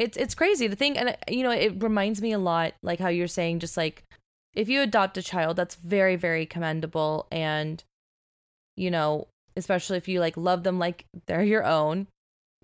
[0.03, 0.67] it's it's crazy.
[0.67, 3.61] The thing and uh, you know it reminds me a lot like how you're saying
[3.61, 4.05] just like
[4.55, 7.27] if you adopt a child that's very very commendable.
[7.31, 7.83] And
[8.77, 12.07] you know especially if you like love them like they're your own.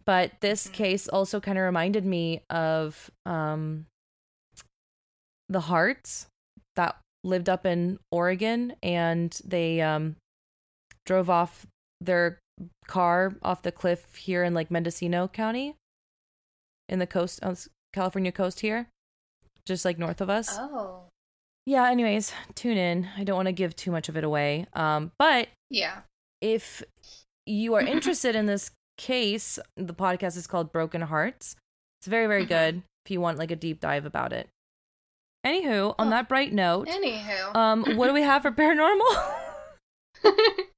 [0.04, 0.72] But this Mhm.
[0.72, 3.86] case also kind of reminded me of um
[5.48, 6.26] the Harts
[6.76, 10.16] that lived up in Oregon and they um
[11.04, 11.66] drove off
[12.00, 12.38] their
[12.86, 15.74] car off the cliff here in like Mendocino County
[16.88, 17.56] in the coast on
[17.92, 18.88] California coast here
[19.66, 20.56] just like north of us.
[20.58, 21.02] Oh.
[21.66, 23.06] Yeah, anyways, tune in.
[23.18, 24.66] I don't want to give too much of it away.
[24.72, 26.00] Um but Yeah.
[26.40, 26.82] if
[27.46, 31.54] you are interested in this case, the podcast is called Broken Harts.
[32.00, 32.48] It's very, very Mhm.
[32.48, 34.48] good if you want like a deep dive about it.
[35.46, 36.10] Anywho, on Oh.
[36.10, 37.54] that bright note, Anywho.
[37.54, 39.34] um, what do we have for paranormal?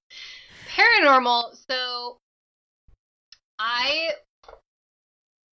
[0.76, 2.16] paranormal so
[3.58, 4.10] i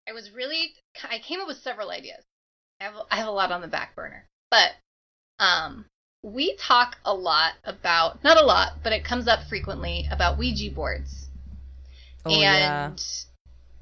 [0.09, 0.75] i was really
[1.11, 2.23] i came up with several ideas.
[2.81, 4.73] I have i have a lot on the back burner but
[5.39, 5.87] um
[6.23, 10.71] we talk a lot about not a lot but it comes up frequently about ouija
[10.71, 11.29] boards.
[12.25, 12.87] Oh yeah.
[12.87, 13.05] and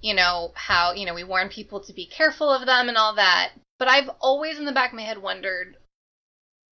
[0.00, 3.14] you know how you know we warn people to be careful of them and all
[3.14, 3.52] that.
[3.78, 5.76] But i've always in the back of my head wondered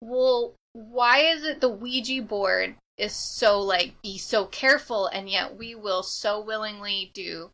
[0.00, 5.56] well why is it the ouija board is so like be so careful and yet
[5.56, 7.50] we will so willingly do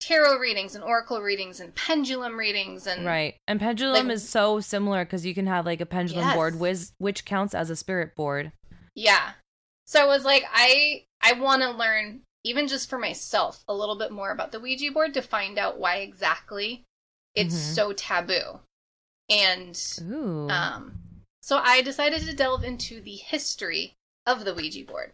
[0.00, 3.36] tarot readings and oracle readings and pendulum readings and Right.
[3.48, 6.34] And pendulum Like- is so similar because you can have like a pendulum Yes.
[6.36, 8.52] board which which counts as a spirit board.
[8.94, 9.32] Yeah.
[9.86, 13.96] So I was like, I I want to learn even just for myself a little
[13.98, 16.84] bit more about the Ouija board to find out why exactly
[17.34, 17.74] it's Mhm.
[17.74, 18.60] so taboo.
[19.28, 20.48] And Ooh.
[20.48, 21.00] um
[21.42, 23.94] so I decided to delve into the history
[24.26, 25.12] of the Ouija board.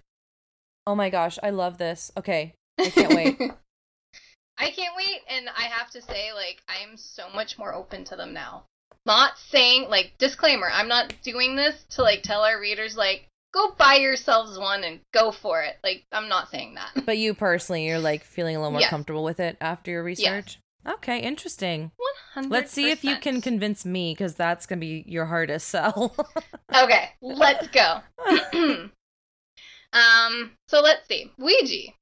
[0.87, 2.13] oh my gosh, I love this.
[2.17, 2.53] Okay.
[2.79, 3.53] I can't wait.
[4.59, 8.17] I can't wait and I have to say like I'm so much more open to
[8.17, 8.65] them now.
[9.07, 13.73] Not saying like disclaimer, I'm not doing this to like tell our readers like go
[13.79, 15.77] buy yourselves one and go for it.
[15.83, 17.05] Like I'm not saying that.
[17.05, 18.91] But you personally, you're like feeling a little more Yes.
[18.91, 20.59] comfortable with it after your research.
[20.87, 21.93] Okay, interesting.
[22.35, 26.15] 100 Let's see if you can convince me because that's gonna be your hardest sell.
[26.75, 28.01] Okay, let's go.
[29.93, 31.31] um, so let's see.
[31.39, 31.93] Ouija.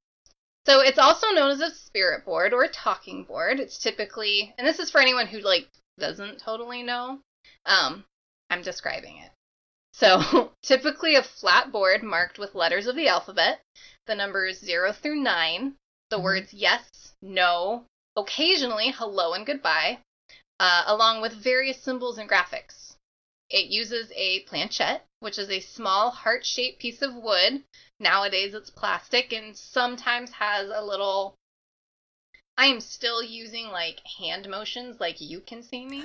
[0.65, 3.59] So it's also known as a spirit board or a talking board.
[3.59, 5.67] It's typically, and this is for anyone who like
[5.99, 7.19] doesn't totally know.
[7.65, 8.05] Um,
[8.49, 9.31] I'm describing it.
[9.93, 13.61] So typically a flat board marked with letters of the alphabet,
[14.07, 15.75] the numbers zero through nine,
[16.09, 16.23] the Mhm.
[16.23, 19.99] words yes, no, occasionally hello and goodbye,
[20.59, 22.92] uh, along with various symbols and graphics.
[23.53, 27.63] It uses a planchette, which is a small heart shaped piece of wood.
[27.99, 31.35] Nowadays it's plastic and sometimes has a little.
[32.57, 36.03] I am still using like hand motions, like you can see me.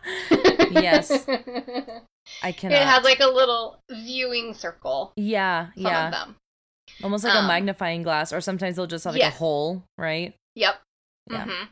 [0.70, 2.02] yes, it
[2.42, 2.82] I cannot.
[2.82, 5.12] has like a little viewing circle.
[5.16, 6.36] yeah, Some of yeah, them.
[7.04, 9.34] almost like a Um, magnifying glass, or sometimes they'll just have like yes.
[9.34, 10.34] a hole, right?
[10.56, 10.74] Yep.
[11.30, 11.44] Yeah.
[11.44, 11.64] hmm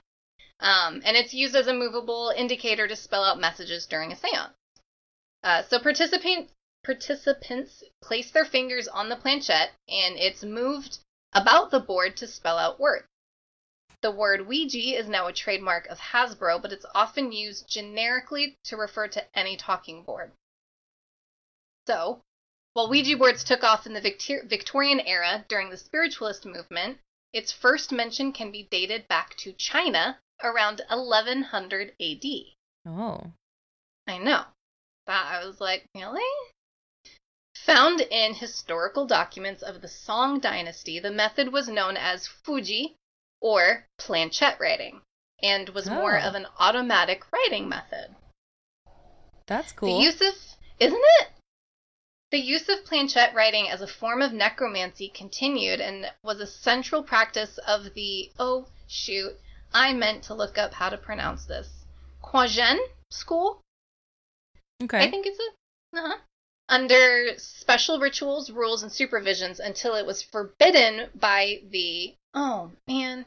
[0.60, 4.52] Um, and it's used as a movable indicator to spell out messages during a seance.
[5.42, 6.50] Uh, so participant
[6.84, 10.98] participants place their fingers on the planchette, and it's moved
[11.32, 13.06] about the board to spell out words.
[14.00, 18.76] The word Ouija is now a trademark of Hasbro, but it's often used generically to
[18.76, 20.32] refer to any talking board.
[21.86, 22.22] So,
[22.74, 27.00] while Ouija boards took off in the Victor- Victorian era during the spiritualist movement,
[27.32, 32.24] its first mention can be dated back to China around 1100 AD.
[32.86, 33.32] Oh,
[34.06, 34.44] I know.
[35.08, 36.20] That I was like, really?
[37.64, 42.94] Found in historical documents of the Song dynasty, the method was known as Fuji
[43.40, 45.00] or planchette writing
[45.42, 46.22] and was more Oh.
[46.28, 48.14] of an automatic writing method.
[49.46, 49.96] that's cool.
[49.98, 50.34] The use of
[50.78, 51.28] isn't it?
[52.30, 57.02] The use of planchette writing as a form of necromancy continued and was a central
[57.02, 59.40] practice of the oh shoot,
[59.72, 61.86] I meant to look up how to pronounce this.
[62.22, 62.78] Quagen
[63.10, 63.62] school?
[64.82, 64.98] Okay.
[65.04, 66.18] I think it's a uh-huh.
[66.68, 73.26] under special rituals, rules, and supervisions until it was forbidden by the oh man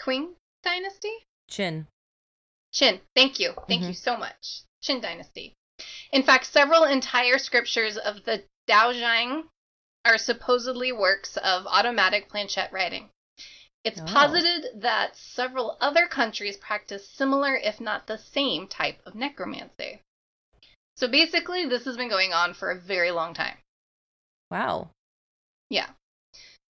[0.00, 1.24] Qing dynasty.
[1.48, 1.86] Chin.
[2.72, 3.00] Qin.
[3.14, 3.54] Thank you.
[3.68, 3.88] Thank Mhm.
[3.88, 4.62] you so much.
[4.82, 5.54] Qin dynasty.
[6.12, 9.48] In fact, several entire scriptures of the Daozang
[10.04, 13.10] are supposedly works of automatic planchette writing.
[13.84, 14.04] It's Oh.
[14.06, 20.00] posited that several other countries practice similar, if not the same, type of necromancy.
[20.96, 23.58] So basically, this has been going on for a very long time.
[24.50, 24.90] Wow.
[25.68, 25.88] Yeah.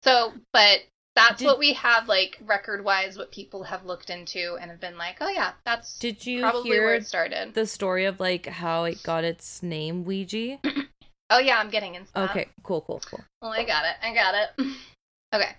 [0.04, 0.84] So, but
[1.16, 4.80] that's Did- what we have, like, record wise, what people have looked into and have
[4.80, 7.54] been like, oh, yeah, that's Did you probably where hear it started.
[7.54, 10.60] the story of like how it got its name, Ouija?
[11.30, 12.30] oh, yeah, I'm getting into that.
[12.30, 13.24] Okay, cool, cool, cool.
[13.42, 13.96] Oh, I got it.
[14.02, 14.78] I got it.
[15.34, 15.56] okay.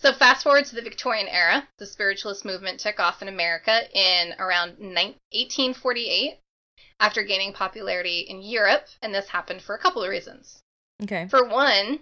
[0.00, 4.32] So fast forward to the Victorian era, the spiritualist movement took off in America in
[4.38, 6.38] around 1848
[7.00, 10.62] after gaining popularity in Europe, and this happened for a couple of reasons.
[11.02, 11.26] Okay.
[11.28, 12.00] For one,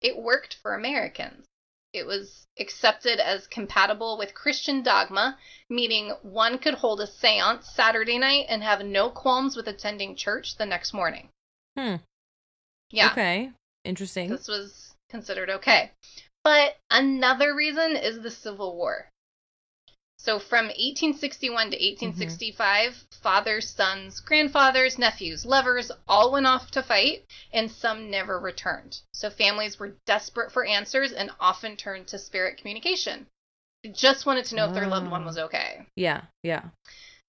[0.00, 1.44] it worked for Americans.
[1.92, 5.36] It was accepted as compatible with Christian dogma,
[5.68, 10.56] meaning one could hold a seance Saturday night and have no qualms with attending church
[10.56, 11.28] the next morning.
[11.76, 11.96] Hmm.
[12.90, 13.10] Yeah.
[13.10, 13.50] Okay.
[13.84, 14.30] Interesting.
[14.30, 15.90] this was considered okay.
[16.44, 19.08] But another reason is the Civil War.
[20.22, 21.84] So from 1861 to mm-hmm.
[21.84, 29.00] 1865, fathers, sons, grandfathers, nephews, lovers all went off to fight, and some never returned.
[29.12, 33.26] So families were desperate for answers and often turned to spirit communication.
[33.82, 35.26] They just wanted to know if their loved one oh.
[35.26, 35.86] was okay.
[35.96, 36.66] Yeah, yeah.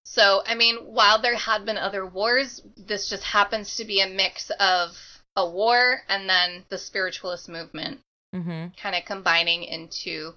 [0.06, 4.08] So, I mean, while there had been other wars, this just happens to be a
[4.08, 4.96] mix of
[5.36, 8.02] a war and then the spiritualist movement
[8.34, 8.68] Mm-hmm.
[8.82, 10.34] kind of combining into,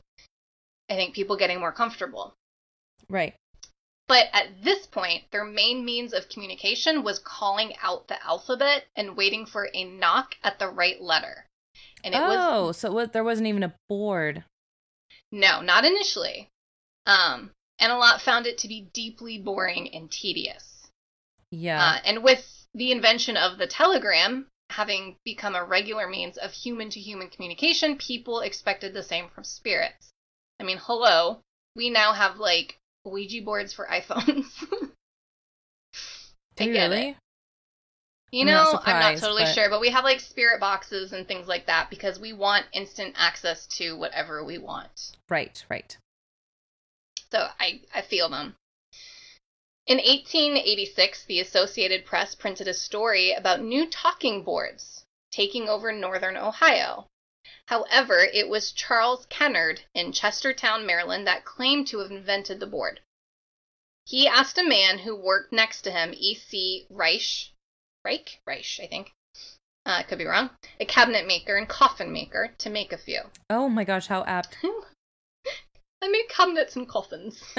[0.90, 2.34] I think, people getting more comfortable.
[3.08, 3.34] Right.
[4.08, 9.16] But at this point, their main means of communication was calling out the alphabet and
[9.16, 11.46] waiting for a knock at the right letter.
[12.04, 14.44] And it was oh, so what, there wasn't even a board.
[15.32, 16.48] no, not initially.
[17.06, 20.88] Um, and a lot found it to be deeply boring and tedious.
[21.50, 21.82] Yeah.
[21.82, 26.90] Uh, and with the invention of the telegram having become a regular means of human
[26.90, 30.12] to human communication, people expected the same from spirits.
[30.60, 31.40] I mean, hello,
[31.74, 34.44] we now have like Ouija boards for iPhones.
[36.58, 37.08] I you get really?
[37.08, 37.16] it.
[38.32, 41.14] You I'm know, not I'm not totally but- sure, but we have like spirit boxes
[41.14, 45.16] and things like that because we want instant access to whatever we want.
[45.30, 45.96] Right, right.
[47.32, 48.56] So I, I feel them.
[49.86, 56.36] In 1886, the Associated Press printed a story about new talking boards taking over northern
[56.36, 57.06] Ohio.
[57.66, 63.00] However, it was Charles Kennard in Chestertown, Maryland, that claimed to have invented the board.
[64.04, 66.88] He asked a man who worked next to him, E.C.
[66.90, 67.52] Reich,
[68.04, 69.12] Reich, Reich, I think,
[69.84, 73.20] uh, could be wrong, a cabinet maker and coffin maker, to make a few.
[73.50, 74.56] Oh my gosh, how apt.
[76.02, 77.40] I made cabinets and coffins.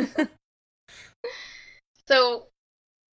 [2.08, 2.48] so,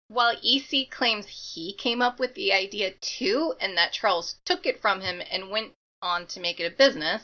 [0.07, 4.81] while EC claims he came up with the idea too, and that Charles took it
[4.81, 7.23] from him and went on to make it a business.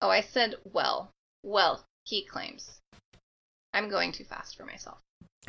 [0.00, 1.10] Oh, I said, well,
[1.42, 2.80] well, he claims.
[3.72, 5.00] I'm going too fast for myself.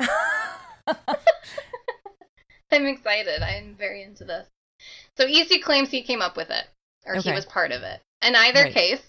[2.72, 3.42] I'm excited.
[3.42, 4.48] I'm very into this.
[5.16, 6.66] So EC claims he came up with it,
[7.04, 8.00] or he was part of it.
[8.22, 8.74] In either Right.
[8.74, 9.02] case,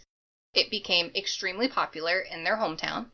[0.54, 3.08] it became extremely popular in their hometown.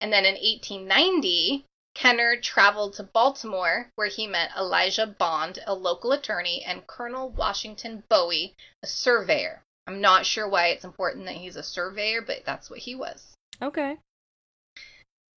[0.00, 1.64] And then in 1890,
[1.94, 8.04] Kennard traveled to Baltimore, where he met Elijah Bond, a local attorney, and Colonel Washington
[8.08, 9.62] Bowie, a surveyor.
[9.86, 13.34] I'm not sure why it's important that he's a surveyor, but that's what he was.
[13.60, 13.96] okay.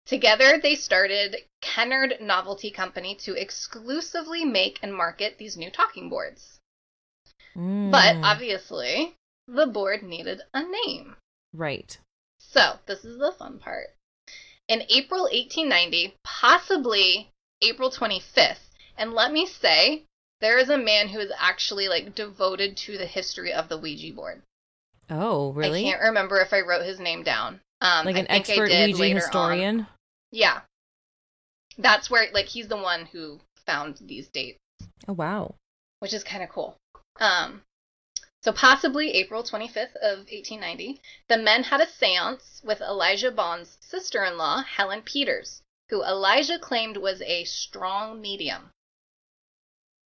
[0.05, 6.59] Together, they started Kennard Novelty Company to exclusively make and market these new talking boards.
[7.55, 9.15] But Mm, obviously,
[9.47, 11.15] the board needed a name.
[11.53, 11.97] right.
[12.39, 13.95] So, this is the fun part.
[14.67, 17.29] In April 1890, possibly
[17.61, 18.57] April 25th,
[18.97, 20.03] and let me say,
[20.41, 24.13] there is a man who is actually like devoted to the history of the Ouija
[24.13, 24.41] board.
[25.09, 25.81] Oh, really?
[25.87, 27.59] I can't remember if I wrote his name down.
[27.81, 29.21] Um, like an expert Ouija later on.
[29.21, 29.87] historian?
[30.31, 30.61] Yeah.
[31.77, 34.59] That's where like he's the one who found these dates,
[35.07, 35.55] Oh, wow.
[35.99, 36.77] which is kind of cool.
[37.19, 37.61] Um
[38.43, 44.63] so possibly April 25th of 1890, the men had a séance with Elijah Bond's sister-in-law,
[44.63, 48.71] Helen Peters, who Elijah claimed was a strong medium.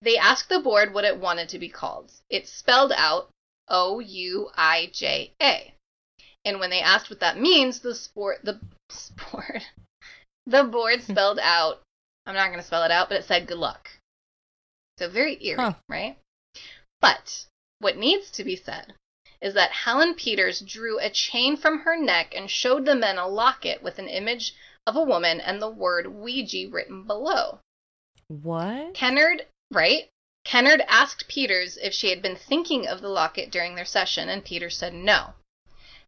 [0.02, 2.12] They asked the board what it wanted to be called.
[2.30, 3.30] It spelled out
[3.70, 5.74] O U I J A.
[6.44, 8.60] And when they asked what that means, the sport the
[8.90, 9.64] sport
[10.46, 11.14] the board hmm.
[11.14, 11.82] spelled out
[12.26, 13.90] I'm not going to spell it out, but it said good luck.
[14.98, 15.74] So very eerie, Huh.
[15.88, 16.18] right?
[17.02, 17.46] But
[17.80, 18.94] what needs to be said
[19.42, 23.28] is that Helen Peters drew a chain from her neck and showed the men a
[23.28, 24.56] locket with an image
[24.88, 27.60] of a woman and the word Ouija written below.
[28.28, 28.94] What?
[28.94, 30.10] Kennard, right?
[30.44, 34.46] Kennard asked Peters if she had been thinking of the locket during their session, and
[34.46, 35.34] Peters said no.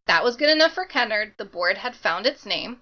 [0.06, 1.34] that was good enough for Kennard.
[1.36, 2.80] The board had found its name.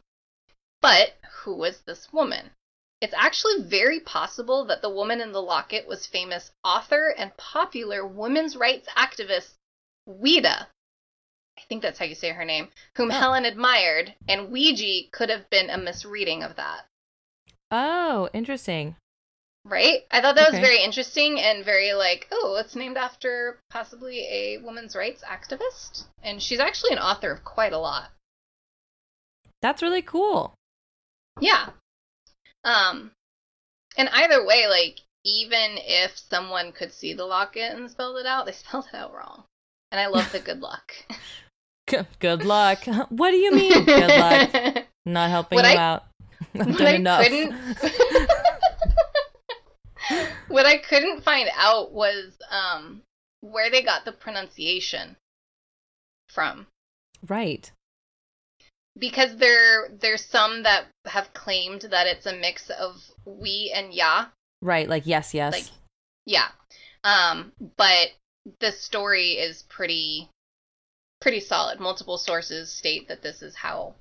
[0.80, 2.53] But who was this woman?
[3.01, 8.07] It's actually very possible that the woman in the locket was famous author and popular
[8.07, 9.55] women's rights activist
[10.09, 10.66] Ouida.
[11.59, 13.14] I think that's how you say her name, whom Oh.
[13.14, 16.86] Helen admired, and Ouija could have been a misreading of that.
[17.70, 18.97] Oh, interesting.
[19.64, 20.07] Right?
[20.11, 24.59] I thought that was very interesting and very like, oh, it's named after possibly a
[24.59, 26.05] women's rights activist.
[26.22, 28.11] And she's actually an author of quite a lot.
[29.62, 30.55] That's really cool.
[31.40, 31.70] Yeah.
[32.66, 33.12] Um
[33.96, 38.44] and either way, like even if someone could see the locket and spelled it out,
[38.44, 39.44] they spelled it out wrong.
[39.90, 40.92] And I love the good luck.
[42.18, 42.80] Good luck.
[43.10, 43.84] What do you mean?
[43.84, 44.84] Good luck.
[45.06, 46.02] Not helping What you I- out.
[46.54, 47.22] I've what done I enough.
[47.22, 47.54] couldn't
[50.48, 53.02] what I couldn't find out was um
[53.40, 55.16] where they got the pronunciation
[56.28, 56.66] from.
[57.28, 57.70] right.
[58.99, 64.26] Because there there's some that have claimed that it's a mix of we and ya
[64.62, 64.88] Right.
[64.88, 65.53] Like yes, yes.
[65.53, 65.66] like
[66.24, 66.49] yeah
[67.05, 68.09] um but
[68.61, 70.28] the story is pretty
[71.20, 73.94] pretty solid multiple sources state that this is how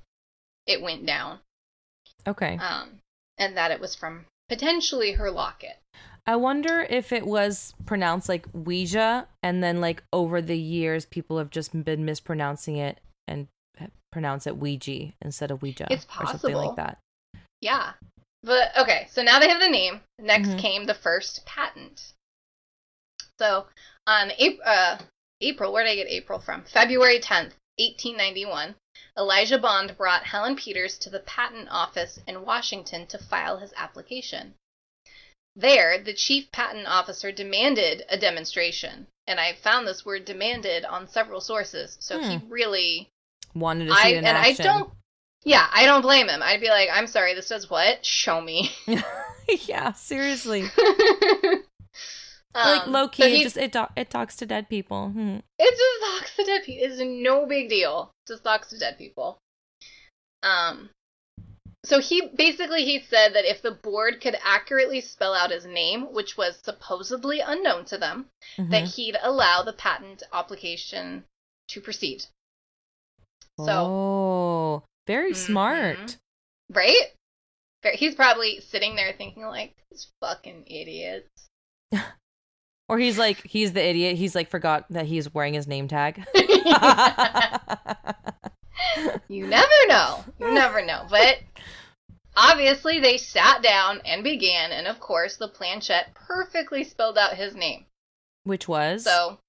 [0.68, 1.40] it went down
[2.28, 2.58] okay.
[2.58, 3.00] um
[3.38, 5.78] and that it was from potentially her locket
[6.28, 11.38] I wonder if it was pronounced like Ouija, and then like over the years, people
[11.38, 13.48] have just been mispronouncing it and
[14.16, 17.00] pronounce it Ouija instead of Ouija, It's or something like that.
[17.60, 17.92] yeah.
[18.44, 20.00] But okay so now they have the name.
[20.20, 20.58] Next Mhm.
[20.58, 22.14] came the first patent.
[23.38, 23.68] So
[24.08, 25.00] on april uh,
[25.42, 26.64] april where did i get april from?
[26.64, 28.76] February 10th 1891
[29.18, 34.54] elijah bond brought helen peters to the patent office in washington to file his application.
[35.58, 41.10] There the chief patent officer demanded a demonstration and i found this word demanded on
[41.10, 43.10] several sources so he really
[43.56, 44.66] Wanted to see i it in and action.
[44.68, 44.92] i don't
[45.46, 48.70] yeah i don't blame him i'd be like i'm sorry this does what show me
[49.68, 50.64] yeah, seriously.
[52.54, 55.10] Um, like low so key, he- it just it do- it talks to dead people.
[55.10, 55.38] Hmm.
[55.60, 56.86] It just talks to dead people.
[56.88, 58.12] It's no big deal.
[58.28, 59.38] Just talks to dead people.
[60.42, 60.90] Um,
[61.84, 66.14] so he basically he said that if the board could accurately spell out his name,
[66.14, 68.28] which was supposedly unknown to them,
[68.58, 68.96] that Mhm.
[68.96, 71.26] he'd allow the patent application
[71.68, 72.26] to proceed.
[73.60, 75.36] So oh, very Mhm.
[75.38, 76.18] smart.
[76.70, 77.12] right,
[77.94, 81.30] he's probably sitting there thinking like, "These fucking idiots."
[82.88, 84.16] Or he's like he's the idiot.
[84.16, 86.24] He's like forgot that he's wearing his name tag.
[89.28, 90.24] You never know.
[90.40, 91.08] You never know.
[91.10, 91.40] But
[92.38, 97.56] obviously, they sat down and began, and of course, the planchette perfectly spelled out his
[97.56, 97.86] name.
[98.44, 99.40] Which was So,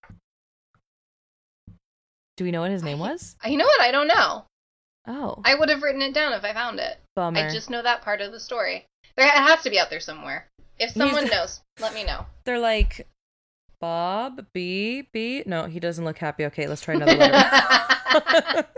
[2.36, 3.36] Do we know what his name was?
[3.46, 3.80] you know what?
[3.80, 4.44] I don't know.
[5.08, 6.98] Oh, I would have written it down if I found it.
[7.14, 7.38] bummer.
[7.40, 8.84] I just know that part of the story.
[9.16, 10.48] There, it has to be out there somewhere.
[10.78, 12.26] If someone He's- knows, let me know.
[12.44, 13.06] They're like
[13.80, 15.42] Bob B B.
[15.46, 16.44] No, he doesn't look happy.
[16.46, 18.66] Okay, let's try another letter.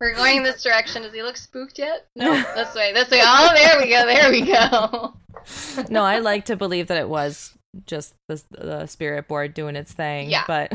[0.00, 1.02] We're going this direction.
[1.02, 2.06] Does he look spooked yet?
[2.16, 3.20] No, this way, this way.
[3.22, 4.06] Oh, there we go.
[4.06, 5.14] There we go.
[5.90, 7.54] no, I like to believe that it was
[7.86, 10.30] just the, the spirit board doing its thing.
[10.30, 10.44] Yeah.
[10.46, 10.72] But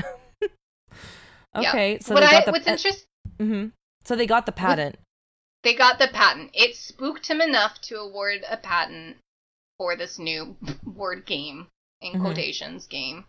[1.56, 1.70] Yeah.
[1.72, 3.08] okay, so what they I, got the what's interesting,
[3.39, 3.66] hmm
[4.06, 4.97] So they got the patent.
[5.64, 6.52] they got the patent.
[6.54, 9.18] It spooked him enough to award a patent
[9.78, 11.68] for this new board game,
[12.02, 12.22] in Mhm.
[12.22, 13.26] quotations, game.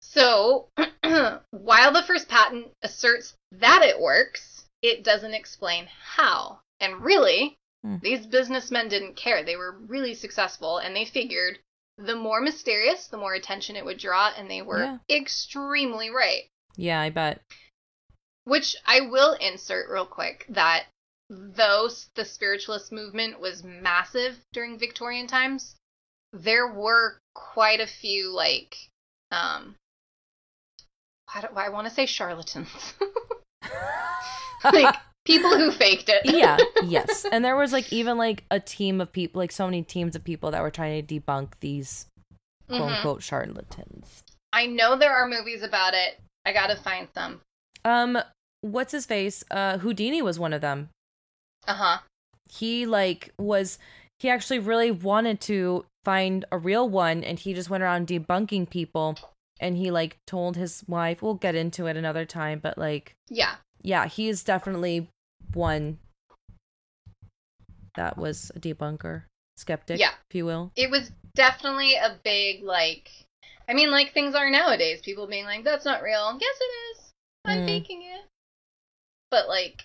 [0.00, 0.68] So,
[1.50, 6.60] while the first patent asserts that it works, it doesn't explain how.
[6.80, 7.96] And really, Hmm.
[8.02, 9.42] these businessmen didn't care.
[9.42, 11.58] They were really successful, and they figured
[11.98, 14.98] the more mysterious, the more attention it would draw, and they were Yeah.
[15.08, 16.48] extremely right.
[16.76, 17.40] Yeah, I bet.
[18.44, 20.84] Which I will insert real quick that
[21.30, 25.76] though the spiritualist movement was massive during Victorian times,
[26.32, 28.76] there were quite a few like
[29.32, 29.74] um
[31.34, 32.68] I, don't, I want to say charlatans.
[34.72, 34.94] like
[35.24, 36.26] people who faked it.
[36.26, 37.24] yeah, yes.
[37.30, 40.22] And there was like even like a team of people, like so many teams of
[40.24, 42.06] people that were trying to debunk these
[42.68, 42.96] quote Mhm.
[42.96, 44.22] unquote charlatans.
[44.52, 46.20] I know there are movies about it.
[46.46, 47.40] I got to find some.
[47.84, 48.18] Um,
[48.60, 49.44] what's his face?
[49.50, 50.90] Uh, Houdini was one of them.
[51.66, 51.98] Uh-huh.
[52.50, 53.78] He like was
[54.18, 58.68] he actually really wanted to find a real one, and he just went around debunking
[58.70, 59.16] people.
[59.60, 63.54] And he like told his wife, we'll get into it another time, but like, Yeah.
[63.82, 65.08] yeah, he is definitely
[65.54, 65.98] one
[67.94, 69.22] that was a debunker,
[69.56, 70.10] skeptic, Yeah.
[70.28, 70.72] if you will.
[70.76, 73.10] It was definitely a big like
[73.68, 75.00] I mean like things are nowadays.
[75.02, 76.36] People being like that's not real.
[76.40, 77.10] Yes it is.
[77.44, 77.66] I'm Mm.
[77.66, 78.22] faking it.
[79.30, 79.84] but like,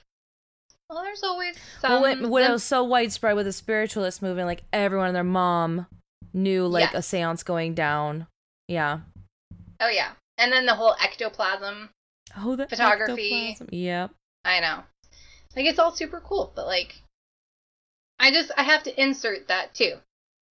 [0.90, 1.92] well, there's always some.
[1.92, 5.88] well, it them- was so widespread with the spiritualist movement, like everyone and their mom
[6.34, 8.28] knew like a seance going down.
[8.68, 9.00] Yeah.
[9.80, 11.90] oh yeah, and then the whole ectoplasm.
[12.38, 13.50] Oh, the Photography.
[13.52, 13.70] ectoplasm.
[13.72, 14.12] Yep.
[14.46, 14.84] I know,
[15.56, 17.02] like it's all super cool, but like,
[18.20, 19.96] I just I have to insert that too.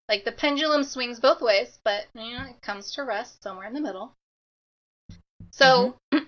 [0.09, 3.75] Like the pendulum swings both ways, but you know it comes to rest somewhere in
[3.75, 4.15] the middle.
[5.51, 6.21] So, by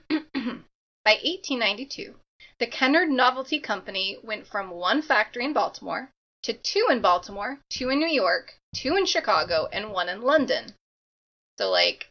[1.22, 2.14] 1892,
[2.59, 6.11] the Kennard Novelty Company went from one factory in Baltimore
[6.43, 10.74] to two in Baltimore, two in New York, two in Chicago, and one in London.
[11.59, 12.09] So, like,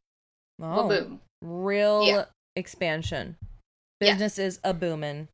[0.61, 2.26] Oh, boom, real Yeah.
[2.55, 3.38] expansion.
[3.99, 4.13] Yeah.
[4.13, 5.30] Business is a booming.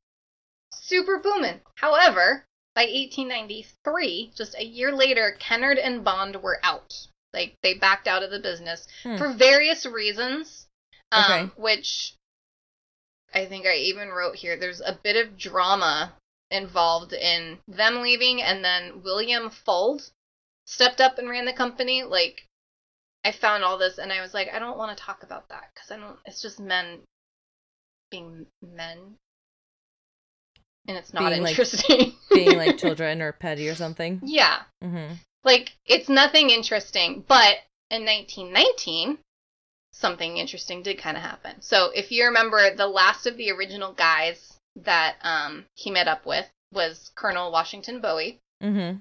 [0.73, 1.61] super booming.
[1.75, 2.44] However,
[2.75, 6.93] by 1893, just a year later, Kennard and Bond were out.
[7.33, 9.17] Like, they backed out of the business Hmm.
[9.17, 10.67] for various reasons,
[11.11, 11.61] um, Okay.
[11.61, 12.15] which
[13.33, 14.55] I think I even wrote here.
[14.57, 16.13] There's a bit of drama
[16.51, 20.09] involved in them leaving, and then William Fuld
[20.65, 22.03] stepped up and ran the company.
[22.03, 22.47] Like,
[23.25, 25.71] I found all this, and I was like, I don't want to talk about that
[25.73, 26.19] because I don't.
[26.25, 27.03] It's just men
[28.11, 29.17] being men,
[30.87, 32.13] and it's not Being, like- interesting.
[32.31, 34.19] Being like children or petty or something.
[34.23, 35.13] yeah, Mm-hmm.
[35.43, 37.57] like it's nothing interesting but
[37.89, 39.17] in 1919
[39.91, 43.93] something interesting did kind of happen so if you remember the last of the original
[43.93, 48.97] guys that um, he met up with was colonel washington bowie Mm-hmm.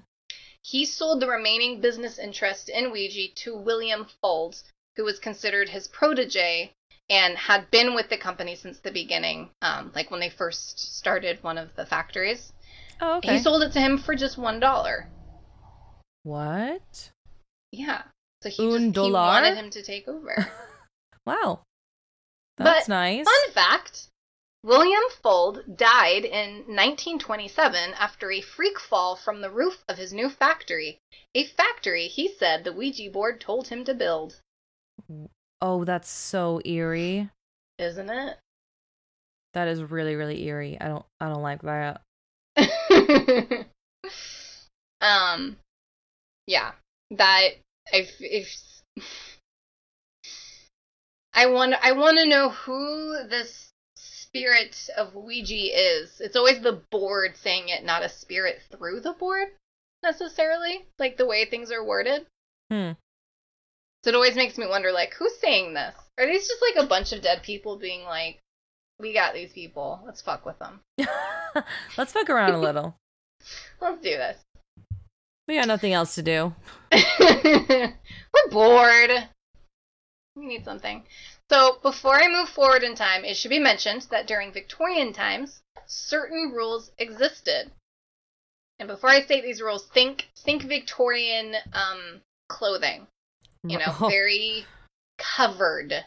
[0.61, 4.61] he sold the remaining business interest in ouija to william Fuld,
[4.95, 6.71] who was considered his protege
[7.09, 11.41] and had been with the company since the beginning um, like when they first started
[11.43, 12.51] one of the factories
[13.01, 13.37] Oh, okay.
[13.37, 15.09] he sold it to him for just one dollar
[16.25, 17.11] what?
[17.71, 18.01] Yeah.
[18.41, 20.51] So he, Un just, he wanted him to take over.
[21.25, 21.61] Wow.
[22.55, 23.25] But That's nice.
[23.25, 24.09] Fun fact
[24.63, 30.29] William Fuld died in 1927 after a freak fall from the roof of his new
[30.29, 30.99] factory.
[31.33, 34.39] A factory he said the Ouija board told him to build.
[35.67, 37.27] Oh, that's so eerie.
[37.79, 38.37] Isn't it?
[39.55, 40.79] That is really, really eerie.
[40.79, 42.01] I don't I don't like that.
[45.01, 45.57] um,
[46.45, 46.73] yeah,
[47.09, 47.47] that
[47.91, 48.55] if if
[51.33, 56.21] I want I want to know who this spirit of Ouija is.
[56.21, 59.47] It's always the board saying it, not a spirit through the board
[60.03, 62.27] necessarily, like the way things are worded.
[62.69, 62.91] Hmm.
[64.05, 65.95] So it always makes me wonder, like, who's saying this?
[66.19, 68.37] Are these just like a bunch of dead people being like,
[68.99, 69.99] "We got these people.
[70.05, 70.81] Let's fuck with them.
[71.97, 72.95] Let's fuck around a little.
[73.81, 74.37] Let's do this."
[75.47, 76.53] We got nothing else to do.
[77.19, 79.27] We're bored.
[80.35, 81.03] We need something.
[81.49, 85.63] So, before I move forward in time, it should be mentioned that during Victorian times,
[85.87, 87.71] certain rules existed.
[88.77, 93.07] And before I state these rules, think think Victorian um, clothing.
[93.71, 94.65] You know, Oh, very
[95.17, 96.05] covered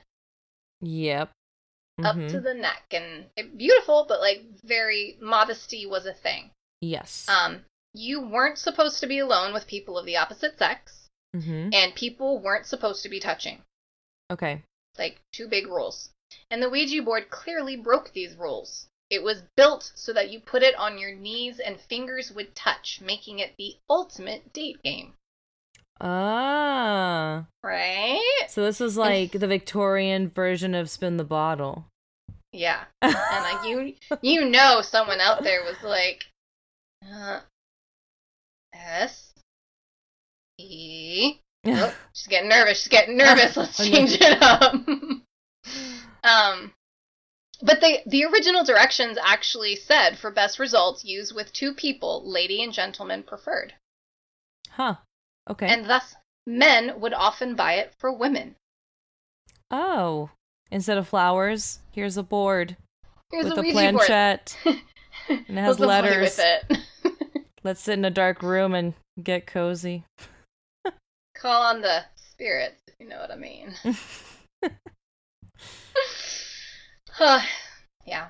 [0.81, 1.31] yep.
[2.05, 2.31] up Mhm.
[2.31, 6.51] to the neck and it- beautiful, but like very modesty was a thing.
[6.81, 7.29] yes.
[7.29, 11.95] Um, you weren't supposed to be alone with people of the opposite sex, hmm and
[11.95, 13.63] people weren't supposed to be touching.
[14.31, 14.63] Okay.
[14.99, 16.11] like two big rules.
[16.51, 18.89] And the Ouija board clearly broke these rules.
[19.11, 23.01] It was built so that you put it on your knees and fingers would touch,
[23.01, 25.15] making it the ultimate date game.
[26.01, 27.47] Ah.
[27.63, 28.47] Right?
[28.49, 31.87] So this was like the Victorian version of spin the bottle.
[32.53, 32.85] Yeah.
[33.03, 36.25] And like you you know someone out there was like
[37.05, 37.41] uh,
[38.75, 39.33] S
[40.59, 42.81] E Oh, she's getting nervous.
[42.81, 43.57] She's getting nervous.
[43.57, 44.75] Let's change it up.
[46.25, 46.73] um,
[47.63, 52.63] but the the original directions actually said for best results, use with two people, lady
[52.63, 53.75] and gentleman preferred,
[54.71, 54.97] huh.
[55.49, 55.67] Okay.
[55.67, 56.15] and thus
[56.47, 58.55] men would often buy it for women.
[59.71, 60.31] oh.
[60.71, 62.77] Instead of flowers, here's a board
[63.33, 64.55] Here's with a a planchette.
[64.63, 64.77] board.
[65.31, 66.37] and it has letters.
[66.37, 67.47] with it.
[67.65, 68.93] Let's sit in a dark room and
[69.23, 70.05] get cozy.
[71.35, 73.73] Call on the spirits, if you know what I mean.
[77.11, 77.41] Huh.
[78.07, 78.29] yeah.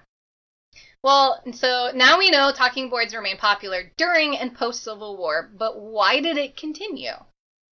[1.03, 5.79] Well, so now we know talking boards remain popular during and post Civil War, but
[5.79, 7.13] why did it continue?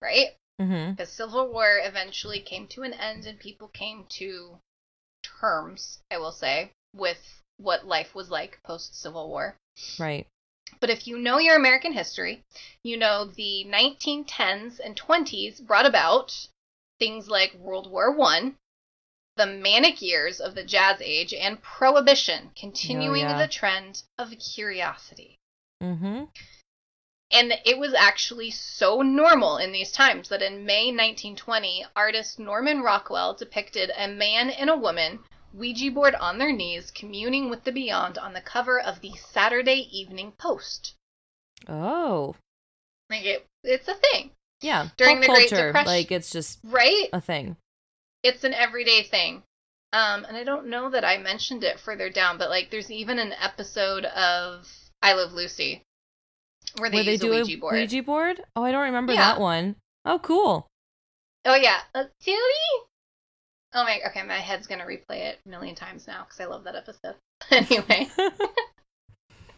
[0.01, 0.37] Right?
[0.61, 0.93] Mm-hmm.
[0.93, 4.59] Because Civil War eventually came to an end and people came to
[5.23, 9.57] terms, I will say, with what life was like post Civil War.
[9.99, 10.27] Right.
[10.81, 12.43] But if you know your American history,
[12.83, 16.47] you know the 1910s and 20s brought about
[16.99, 18.57] things like World War One,
[19.37, 23.39] the manic years of the Jazz Age and Prohibition, continuing yeah.
[23.39, 25.39] the trend of curiosity.
[25.83, 26.25] Mm-hmm.
[27.33, 32.81] And it was actually so normal in these times that in May 1920, artist Norman
[32.81, 35.21] Rockwell depicted a man and a woman,
[35.55, 39.89] Ouija board on their knees, communing with the beyond on the cover of the Saturday
[39.93, 40.95] Evening Post.
[41.69, 42.35] Oh.
[43.09, 44.89] Like it, it's a thing, Yeah.
[44.97, 47.09] During the Great Depression- like it's just right?
[47.13, 47.57] a thing.
[48.23, 49.43] It's an everyday thing.
[49.93, 53.19] Um, and I don't know that I mentioned it further down, but like there's even
[53.19, 54.69] an episode of
[55.03, 55.83] I Love Lucy
[56.79, 57.75] where they Where they do a Ouija board.
[57.75, 58.45] Ouija board?
[58.55, 59.33] Oh, I don't remember Yeah.
[59.33, 59.77] that one.
[60.05, 60.67] Oh, cool.
[61.45, 62.39] Oh yeah, uh, Tilly.
[63.73, 64.01] Oh my.
[64.09, 67.17] Okay, my head's gonna replay it a million times now because I love that episode.
[67.51, 68.09] anyway,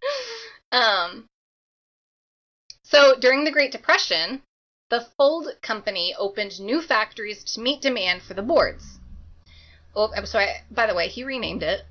[0.72, 1.26] um,
[2.84, 4.42] so during the Great Depression,
[4.92, 8.98] the Fuld Company opened new factories to meet demand for the boards.
[9.96, 10.48] Oh, I'm sorry.
[10.70, 11.86] By the way, he renamed it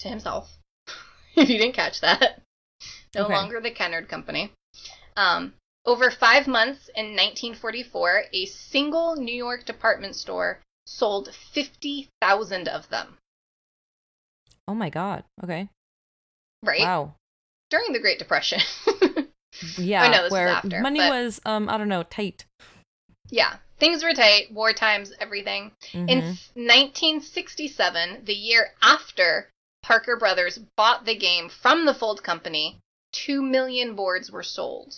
[0.00, 0.58] to himself.
[1.36, 2.42] if you didn't catch that,
[3.14, 3.32] no Okay.
[3.34, 4.52] longer the Kennard Company.
[5.16, 5.54] Um,
[5.86, 13.16] over five months in 1944, a single New York department store sold 50,000 of them.
[14.66, 15.22] oh my god.
[15.44, 15.68] Okay.
[16.64, 16.80] Right?
[16.80, 17.14] Wow.
[17.70, 18.60] During the Great Depression.
[19.76, 20.08] Yeah.
[20.08, 22.44] no, where after, money but- was um I don't know tight.
[23.30, 23.56] yeah.
[23.78, 25.70] Things were tight, war times, everything.
[25.92, 26.36] In Mhm.
[26.56, 29.48] 1967, the year after
[29.82, 32.78] Parker Brothers bought the game from the Fuld Company,
[33.12, 34.96] 2 million boards were sold.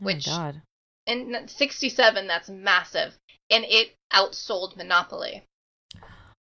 [0.00, 0.62] Oh which- my god.
[1.06, 3.14] In 67, that's massive.
[3.48, 5.42] And it outsold Monopoly.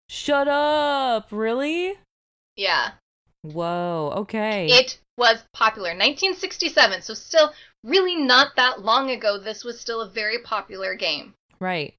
[0.10, 1.28] Shut up.
[1.32, 1.97] Really?
[2.56, 2.91] Yeah.
[3.41, 4.14] Whoa.
[4.18, 4.68] Okay.
[4.72, 5.89] It was popular.
[5.89, 7.53] 1967, so still
[7.84, 11.34] really not that long ago, this was still a very popular game.
[11.59, 11.93] right.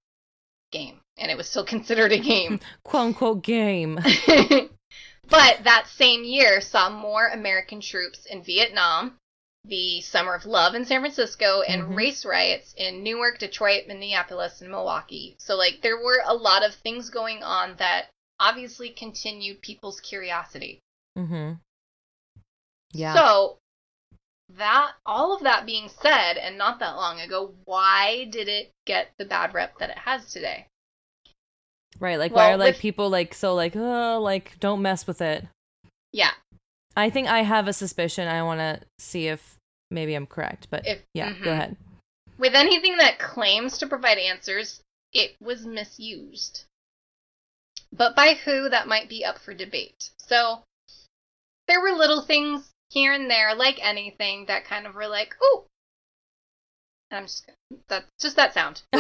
[0.73, 0.99] Game.
[1.19, 2.59] And it was still considered a game.
[2.85, 3.99] Quote unquote game.
[5.29, 9.17] but that same year saw more American troops in Vietnam,
[9.65, 11.97] the Summer of Love in San Francisco, and Mhm.
[11.97, 15.37] race riots in Newark, Detroit, Minneapolis, and Milwaukee.
[15.39, 18.07] So, like, there were a lot of things going on that
[18.41, 20.81] obviously continued people's curiosity.
[21.17, 21.53] mm-hmm.
[22.95, 23.15] Yeah.
[23.15, 23.59] So,
[24.57, 29.11] that all of that being said, and not that long ago, why did it get
[29.19, 30.67] the bad rep that it has today?
[32.01, 32.19] right.
[32.19, 35.21] Like well, why are like with- people like so like oh like don't mess with
[35.21, 35.47] it.
[36.13, 36.31] Yeah,
[36.97, 38.29] I think I have a suspicion.
[38.29, 39.59] I want to see if
[39.91, 41.45] maybe I'm correct, but if yeah, mhm.
[41.45, 41.77] go ahead.
[42.39, 44.81] with anything that claims to provide answers,
[45.13, 46.65] it was misused.
[47.93, 50.11] But by who, that might be up for debate.
[50.19, 50.63] So,
[51.69, 55.65] there were little things here and there, like anything, that kind of were like, ooh.
[57.11, 57.51] And I'm just,
[57.89, 58.83] that's just that sound.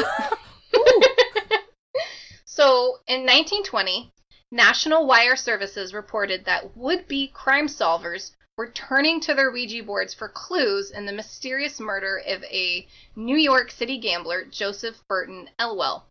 [2.45, 4.13] so, in 1920,
[4.51, 10.15] National Wire Services reported that would be crime solvers were turning to their Ouija boards
[10.15, 12.87] for clues in the mysterious murder of a
[13.17, 16.07] New York City gambler, Joseph Burton Elwell.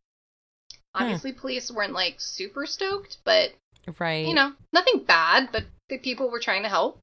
[0.95, 1.03] Hmm.
[1.03, 3.51] Obviously, police weren't like super stoked, but
[3.99, 4.25] Right.
[4.25, 6.99] you know, nothing bad, but the people were trying to help.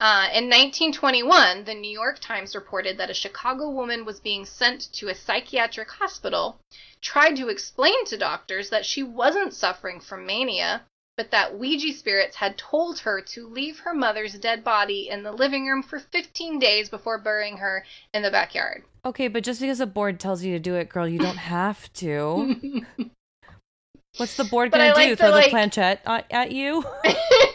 [0.00, 4.90] Uh, in 1921, the New York Times reported that a Chicago woman was being sent
[4.94, 6.58] to a psychiatric hospital,
[7.02, 10.82] tried to explain to doctors that she wasn't suffering from mania,
[11.18, 15.32] but that Ouija spirits had told her to leave her mother's dead body in the
[15.32, 17.84] living room for 15 days before burying her
[18.14, 18.84] in the backyard.
[19.04, 21.92] Okay, but just because a board tells you to do it, girl, you don't have
[21.94, 22.84] to.
[24.16, 25.16] What's the board But gonna do?
[25.16, 26.84] Throw like- the planchette at, at you?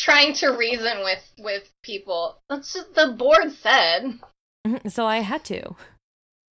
[0.00, 2.38] trying to reason with with people.
[2.48, 4.18] That's just, the board said.
[4.88, 5.74] so I had to.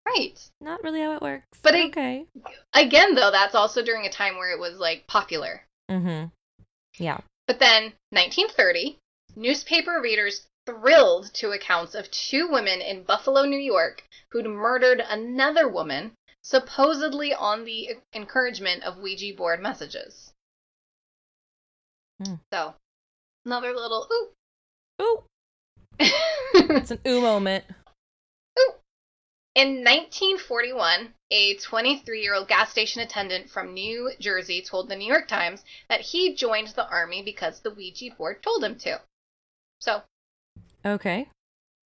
[0.05, 0.39] Right.
[0.61, 1.45] Not really how it works.
[1.61, 2.25] But it- okay.
[2.73, 5.61] Again, though, that's also during a time where it was like popular.
[5.89, 6.27] Mm-hmm.
[6.97, 7.19] Yeah.
[7.47, 8.97] But then, 1930,
[9.35, 15.67] newspaper readers thrilled to accounts of two women in Buffalo, New York, who'd murdered another
[15.67, 16.11] woman,
[16.43, 20.31] supposedly on the encouragement of Ouija board messages.
[22.23, 22.35] Hmm.
[22.53, 22.75] So,
[23.45, 24.29] another little ooh.
[25.01, 25.23] Ooh,
[25.99, 27.63] it's an ooh moment.
[28.59, 28.73] Ooh.
[29.55, 35.07] In 1941, a 23 year old gas station attendant from New Jersey told the New
[35.07, 39.01] York Times that he joined the army because the Ouija board told him to.
[39.79, 40.01] So,
[40.85, 41.27] Okay.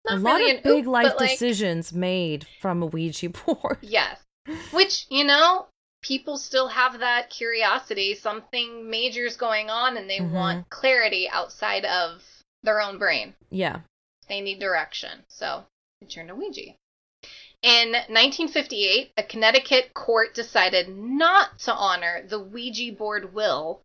[0.08, 3.78] a lot really of big oop, life but, like, decisions made from a Ouija board.
[3.82, 4.20] Yes.
[4.72, 5.68] Which, you know,
[6.04, 8.14] people still have that curiosity.
[8.14, 10.32] Something major is going on and they Mhm.
[10.32, 12.22] want clarity outside of
[12.62, 13.36] their own brain.
[13.50, 13.80] Yeah.
[14.28, 15.26] They need direction.
[15.28, 15.66] So,
[16.00, 16.76] they turn to Ouija.
[17.62, 23.82] In 1958, a Connecticut court decided not to honor the Ouija board will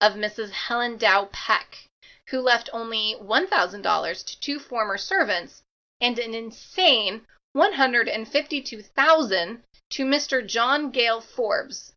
[0.00, 0.50] of Mrs.
[0.50, 1.88] Helen Dow Peck,
[2.28, 5.62] who left only $1,000 to two former servants
[6.00, 9.62] and an insane 152,000
[9.92, 10.46] to Mr.
[10.46, 11.92] John Gale Forbes,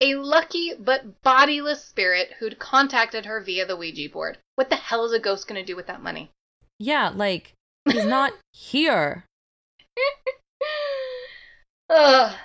[0.00, 4.38] a lucky but bodiless spirit who'd contacted her via the Ouija board.
[4.54, 6.30] What the hell is a ghost going to do with that money?
[6.78, 7.52] Yeah, like
[7.84, 9.24] he's not here.
[11.90, 12.36] Ugh.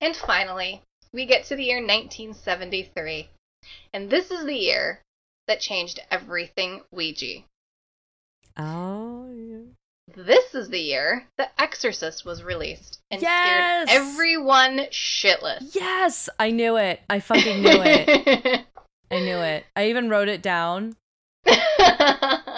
[0.00, 0.82] And finally,
[1.12, 3.30] we get to the year 1973.
[3.94, 5.00] And this is the year
[5.48, 7.44] that changed everything Ouija.
[8.58, 9.72] Oh, yeah.
[10.16, 13.88] This is the year The Exorcist was released and Yes!
[13.90, 15.74] scared everyone shitless.
[15.74, 17.00] Yes, I knew it.
[17.10, 18.64] I fucking knew it.
[19.10, 19.66] I knew it.
[19.76, 20.96] I even wrote it down,
[21.44, 22.56] but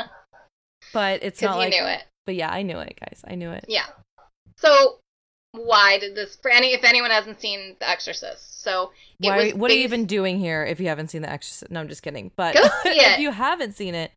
[1.22, 1.70] it's not you like.
[1.70, 2.04] knew it.
[2.26, 3.22] But yeah, I knew it, guys.
[3.26, 3.64] I knew it.
[3.68, 3.86] Yeah.
[4.56, 4.98] So
[5.52, 8.62] why did this for any if anyone hasn't seen The Exorcist?
[8.62, 9.36] So Why?
[9.46, 11.70] was What are you even doing here if you haven't seen The Exorcist?
[11.72, 12.30] No, I'm just kidding.
[12.36, 12.54] But
[12.84, 14.12] if you haven't seen it,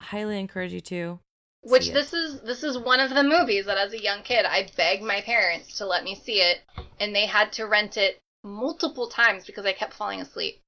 [0.00, 1.20] I highly encourage you to.
[1.62, 1.94] Which it.
[1.94, 5.02] this is this is one of the movies that as a young kid I begged
[5.02, 6.58] my parents to let me see it
[6.98, 10.60] and they had to rent it multiple times because I kept falling asleep.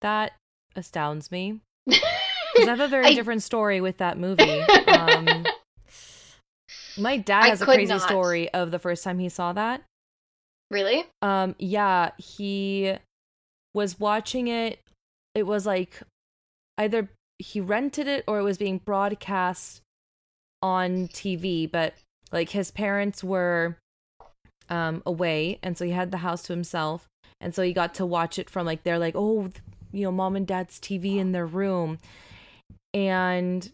[0.00, 0.32] That
[0.74, 2.02] astounds me because
[2.56, 4.60] I have a very I- different story with that movie.
[4.88, 5.46] Um,
[6.98, 8.02] my dad has a crazy not.
[8.02, 9.82] story of the first time he saw that.
[10.70, 11.04] really?
[11.22, 12.94] Um, yeah, he
[13.74, 14.80] was watching it.
[15.34, 16.00] It was like
[16.78, 17.08] either
[17.40, 19.80] he rented it or it was being broadcast
[20.62, 21.94] on TV, but
[22.32, 23.76] like his parents were
[24.68, 27.08] um away and so he had the house to himself
[27.40, 29.50] and so he got to watch it from like they're like, "Oh,
[29.92, 31.98] you know, mom and dad's TV in their room."
[32.92, 33.70] And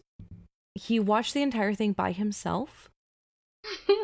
[0.75, 2.89] he watched the entire thing by himself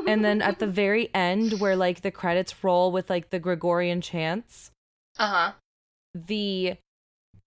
[0.07, 4.01] and then at the very end where like the credits roll with like the gregorian
[4.01, 4.71] chants
[5.17, 5.51] uh-huh.
[6.13, 6.75] the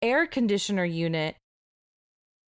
[0.01, 1.36] air conditioner unit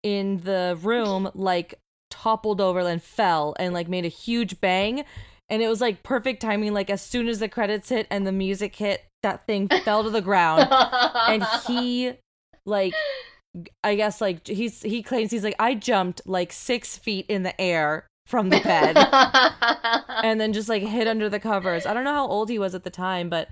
[0.06, 1.74] in the room like
[2.10, 5.04] toppled over and fell and like made a huge bang.
[5.48, 8.30] And it was like perfect timing like as soon as the credits hit and the
[8.30, 10.68] music hit that thing fell to the ground.
[10.70, 12.12] And he
[12.64, 12.94] like
[13.82, 17.58] i guess like he's he claims he's like i jumped like six feet in the
[17.60, 18.96] air from the bed.
[20.24, 21.86] And then just like hid under the covers.
[21.86, 23.48] I don't know how old he was at the time, but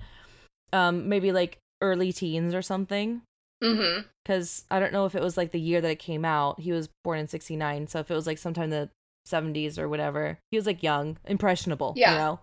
[0.71, 3.21] um maybe like early teens or something
[3.63, 4.07] mm-hmm.
[4.25, 6.59] cuz I don't know if it was like the year that it came out.
[6.59, 8.89] He was born in 69, so if it was like sometime in the
[9.27, 10.37] 70s or whatever.
[10.51, 12.11] He was like young, impressionable, Yeah.
[12.11, 12.39] you know.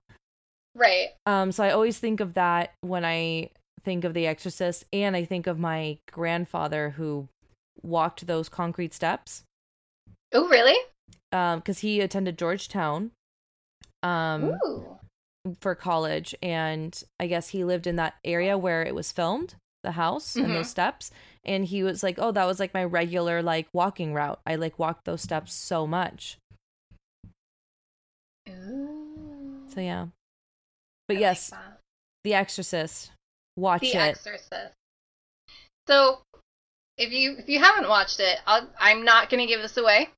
[0.74, 1.10] Right.
[1.26, 3.50] Um so I always think of that when I
[3.84, 7.28] think of The Exorcist and I think of my grandfather who
[7.82, 9.42] walked those concrete steps
[10.32, 10.76] Oh, really?
[11.32, 13.12] um cuz he attended Georgetown.
[14.02, 14.98] Um Ooh.
[15.60, 19.92] for college and I guess he lived in that area where it was filmed, the
[19.92, 20.54] house and Mhm.
[20.54, 21.10] those steps.
[21.44, 24.40] And he was like, Oh, that was like my regular like walking route.
[24.46, 26.38] I like walked those steps so much.
[28.48, 29.62] Ooh.
[29.68, 30.06] So yeah.
[31.08, 31.80] But I yes, that.
[32.24, 33.10] The Exorcist.
[33.56, 33.96] Watch The it.
[33.96, 34.72] Exorcist.
[35.88, 36.20] So,
[36.96, 40.10] if you if you haven't watched it, I'll, I'm not going to give this away.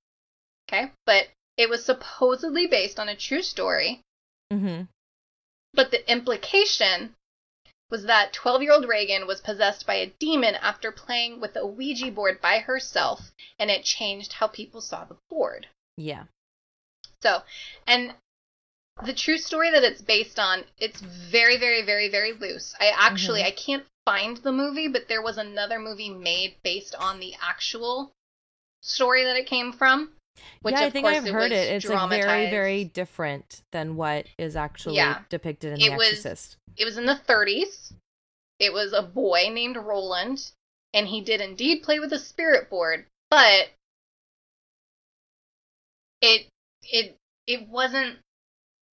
[0.68, 4.00] Okay, but it was supposedly based on a true story.
[4.52, 4.82] mm-hmm.
[5.72, 7.14] But the implication
[7.90, 11.66] was that 12 year old Regan was possessed by a demon after playing with a
[11.66, 15.68] Ouija board by herself, and it changed how people saw the board.
[15.96, 16.24] Yeah.
[17.22, 17.42] So,
[17.86, 18.14] and
[19.04, 22.74] the true story that it's based on, it's very, very, very, very loose.
[22.78, 23.46] I actually, Mhm.
[23.46, 28.12] I can't find the movie, but there was another movie made based on the actual
[28.82, 30.14] story that it came from.
[30.62, 31.68] Which yeah, I think I've heard it.
[31.72, 35.22] It's like very, very different than what is actually Yeah.
[35.28, 36.56] depicted in It The was- Exorcist.
[36.76, 37.92] It was in the 30s.
[38.58, 40.50] It was a boy named Roland,
[40.92, 43.70] and he did indeed play with a spirit board, but
[46.20, 46.48] it
[46.82, 47.16] it
[47.46, 48.18] it wasn't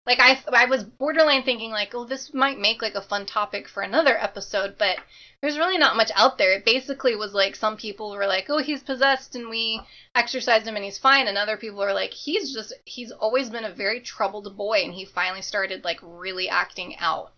[0.07, 3.67] like I I was borderline thinking like, oh, this might make like a fun topic
[3.67, 4.97] for another episode, but
[5.41, 6.53] there's really not much out there.
[6.53, 9.81] It basically was like some people were like, oh, he's possessed, and we
[10.15, 13.65] exorcised him, and he's fine, and other people were like, he's just he's always been
[13.65, 17.33] a very troubled boy, and he finally started like really acting out.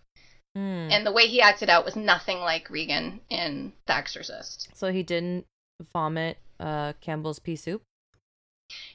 [0.56, 0.92] Mm.
[0.92, 4.70] And the way he acted out was nothing like Regan in The Exorcist.
[4.76, 5.46] so he didn't
[5.92, 7.82] vomit uh Campbell's pea soup.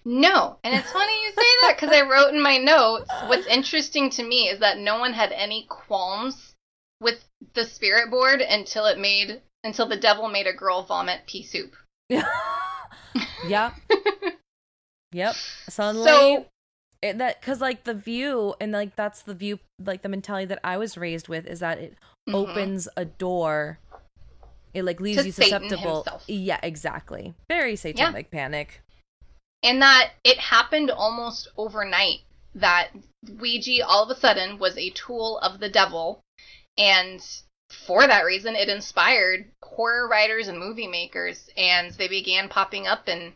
[0.05, 3.11] No, and it's funny you say that because I wrote in my notes.
[3.27, 6.55] What's interesting to me is that no one had any qualms
[7.01, 7.25] with
[7.55, 11.75] the spirit board until it made until the devil made a girl vomit pea soup.
[13.49, 13.75] yep.
[15.13, 15.37] Yep.
[15.71, 16.47] Suddenly So
[17.01, 20.61] it, that because like the view and like that's the view like the mentality that
[20.63, 21.95] I was raised with is that it
[22.29, 22.35] Mhm.
[22.35, 23.79] opens a door.
[24.75, 26.07] It like leaves you susceptible.
[26.27, 27.35] Yeah, exactly.
[27.49, 28.83] Very satanic panic.
[29.65, 32.21] And that it happened almost overnight
[32.55, 32.91] that
[33.41, 36.21] Ouija all of a sudden was a tool of the devil,
[36.79, 37.21] and
[37.71, 43.09] for that reason, it inspired horror writers and movie makers, and they began popping up
[43.09, 43.35] in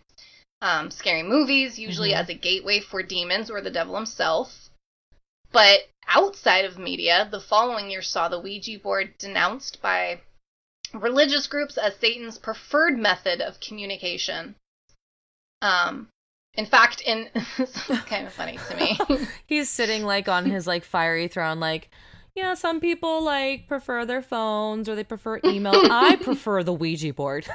[0.60, 2.16] um, scary movies, usually Mhm.
[2.16, 4.70] as a gateway for demons or the devil himself.
[5.50, 10.20] But outside of media, the following year saw the Ouija board denounced by
[10.92, 14.56] religious groups as Satan's preferred method of communication.
[15.62, 16.08] Um,
[16.58, 17.28] in fact, in
[17.58, 17.72] is
[18.06, 18.98] kind of funny to me.
[19.46, 21.88] He's sitting like on his like fiery throne, like,
[22.34, 25.72] yeah, some people like prefer their phones or they prefer email.
[25.90, 27.46] I prefer the Ouija board.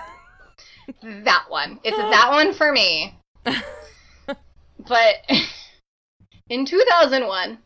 [1.01, 1.81] that one.
[1.83, 3.19] It's that one for me.
[3.43, 5.15] But
[6.49, 7.57] in 2001,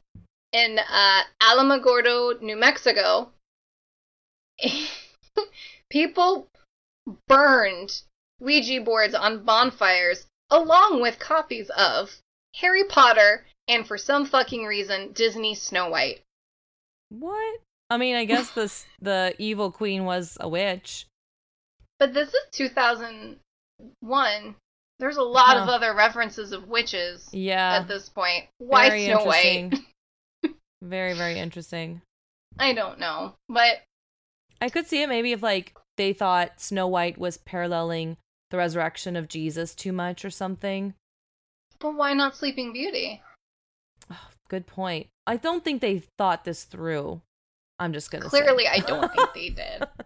[0.54, 3.30] in uh, Alamogordo, New Mexico,
[5.92, 6.48] people
[7.28, 8.02] burned
[8.40, 12.18] Ouija boards on bonfires along with copies of
[12.56, 16.22] Harry Potter and, for some fucking reason, Disney Snow White.
[17.10, 17.60] what?
[17.90, 21.06] I mean, I guess this the evil queen was a witch.
[22.00, 24.56] But this is 2001.
[25.00, 27.80] There's a lot of other references of witches Yeah.
[27.82, 28.46] at this point.
[28.58, 29.74] Why very Snow White?
[30.82, 32.02] very, very interesting.
[32.60, 33.36] I don't know.
[33.48, 33.84] But
[34.60, 38.18] I could see it maybe if like they thought Snow White was paralleling
[38.50, 40.94] the resurrection of Jesus too much or something.
[41.80, 43.22] but why not Sleeping Beauty?
[44.12, 45.08] Oh, good point.
[45.26, 47.22] I don't think they thought this through.
[47.80, 48.40] I'm just gonna say.
[48.42, 49.84] Clearly, I don't think they did.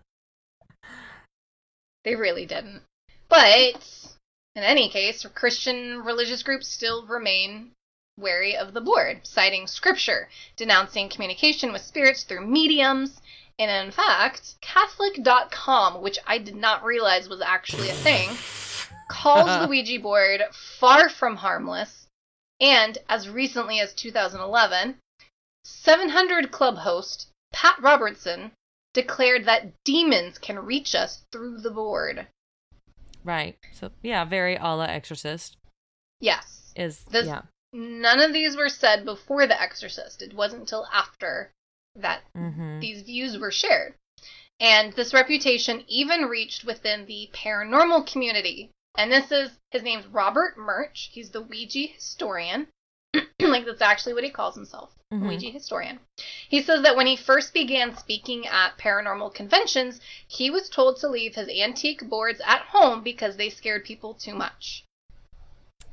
[2.03, 2.81] They really didn't.
[3.29, 4.09] But
[4.55, 7.73] in any case, Christian religious groups still remain
[8.17, 10.27] wary of the board, citing scripture,
[10.57, 13.21] denouncing communication with spirits through mediums,
[13.59, 18.29] and in fact, Catholic.com, which I did not realize was actually a thing,
[19.09, 20.41] calls the Ouija board
[20.79, 22.07] far from harmless,
[22.59, 24.95] and as recently as 2011,
[25.63, 28.51] 700 Club host Pat Robertson
[28.93, 32.27] declared that demons can reach us through the board.
[33.23, 33.57] Right.
[33.73, 35.57] So yeah, very a la Exorcist
[36.19, 36.73] Yes.
[36.75, 37.43] is This- yeah.
[37.73, 40.21] None of these were said before The Exorcist.
[40.21, 41.51] It wasn't until after
[41.95, 42.79] that Mm-hmm.
[42.79, 43.93] these views were shared.
[44.59, 48.69] And this reputation even reached within the paranormal community.
[48.97, 51.09] And this is, his name's Robert Murch.
[51.11, 52.67] He's the Ouija historian.
[53.39, 55.27] like, that's actually what he calls himself Mhm.
[55.27, 55.99] Ouija historian.
[56.47, 61.09] He says that when he first began speaking at paranormal conventions, he was told to
[61.09, 64.85] leave his antique boards at home because they scared people too much.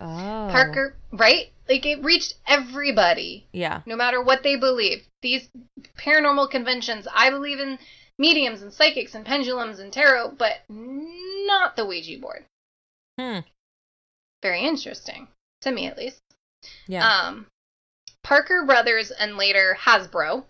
[0.01, 0.49] Oh.
[0.53, 1.51] Parker, right?
[1.68, 3.82] Like, it reached everybody Yeah.
[3.86, 5.06] no matter what they believe.
[5.22, 5.48] These
[5.98, 7.78] paranormal conventions, I believe in
[8.18, 12.44] mediums and psychics and pendulums and tarot, but not the Ouija board.
[13.18, 13.40] Hmm.
[14.42, 15.28] Very interesting,
[15.62, 16.20] to me at least.
[16.86, 17.06] Yeah.
[17.08, 17.46] Um,
[18.24, 20.44] Parker Brothers and later Hasbro,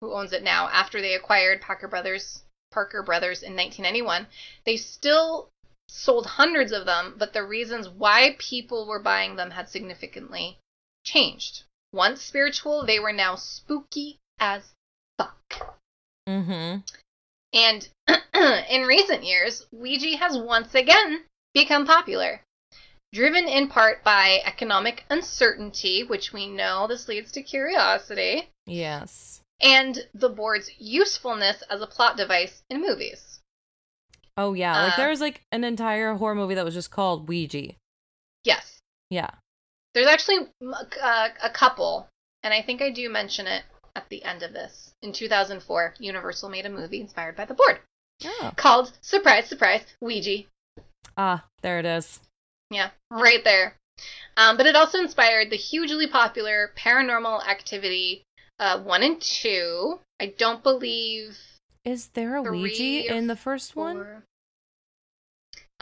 [0.00, 4.26] who owns it now, after they acquired Parker Brothers, Parker Brothers in 1991,
[4.64, 5.48] they still
[5.88, 10.58] sold hundreds of them, but the reasons why people were buying them had significantly
[11.04, 11.64] changed.
[11.92, 14.62] Once spiritual, they were now spooky as
[15.18, 15.76] fuck.
[16.28, 16.78] mm-hmm.
[17.54, 17.88] And
[18.70, 21.20] in recent years, Ouija has once again
[21.52, 22.40] become popular.
[23.12, 29.42] Driven in part by economic uncertainty, which we know this leads to curiosity, Yes.
[29.60, 33.40] and the board's usefulness as a plot device in movies.
[34.38, 34.84] Oh yeah.
[34.84, 37.72] Like Uh, there was like an entire horror movie that was just called Ouija.
[38.44, 38.78] Yes,
[39.10, 39.28] Yeah.
[39.94, 40.48] There's actually
[41.02, 42.08] uh, a couple,
[42.42, 43.62] and I think I do mention it
[43.94, 44.92] at the end of this.
[45.02, 47.80] In 2004, Universal made a movie inspired by the board
[48.24, 48.52] Oh.
[48.56, 50.44] called Surprise, Surprise, Ouija.
[51.16, 52.20] Ah, there it is.
[52.70, 53.76] Yeah, right there.
[54.36, 58.22] Um, but it also inspired the hugely popular Paranormal Activity
[58.58, 59.98] uh, 1 and 2.
[60.20, 61.36] I don't believe
[61.84, 64.22] Is there a Ouija in the first one?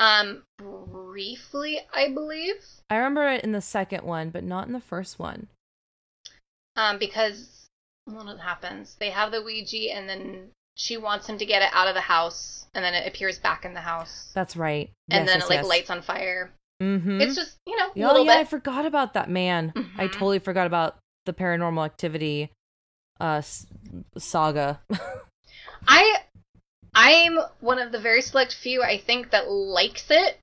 [0.00, 2.56] Um, briefly, I believe.
[2.88, 5.48] I remember it in the second one, but not in the first one.
[6.74, 7.68] Um, because
[8.06, 8.96] what happens?
[8.98, 12.00] They have the Ouija, and then she wants him to get it out of the
[12.00, 14.90] house, and then it appears back in the house, That's right.
[15.10, 15.66] and yes, then yes, it like yes.
[15.68, 16.50] lights on fire.
[16.82, 17.20] Mm-hmm.
[17.20, 19.74] It's just you know a oh yeah, I forgot about that man.
[19.98, 20.12] I Mhm.
[20.12, 20.96] totally forgot about
[21.26, 22.50] the paranormal activity
[23.20, 23.66] uh s-
[24.16, 24.80] saga.
[25.86, 26.22] I
[26.94, 30.38] I'm one of the very select few I think that likes it,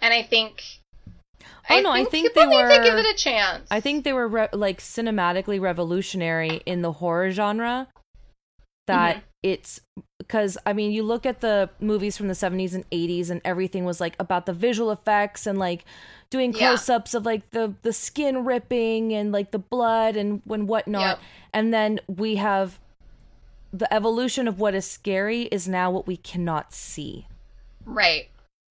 [0.00, 0.62] and I think
[1.68, 3.66] Oh, no, I think they need to give it a chance.
[3.70, 7.88] I think they were re- like cinematically revolutionary in the horror genre.
[8.86, 9.22] That Mhm.
[9.42, 9.80] it's
[10.18, 13.84] because I mean, you look at the movies from the 70s and 80s, and everything
[13.84, 15.84] was like about the visual effects and like
[16.30, 20.68] doing close ups of like the the skin ripping and like the blood and when
[20.68, 21.00] whatnot.
[21.00, 21.18] Yep.
[21.52, 22.78] And then we have
[23.78, 27.26] the evolution of what is scary is now what we cannot see.
[27.84, 28.28] right.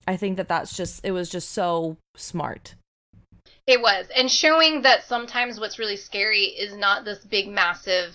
[0.08, 2.76] I think that that's just it was just so smart.
[3.66, 4.06] It was.
[4.16, 8.14] And showing that sometimes what's really scary is not this big, massive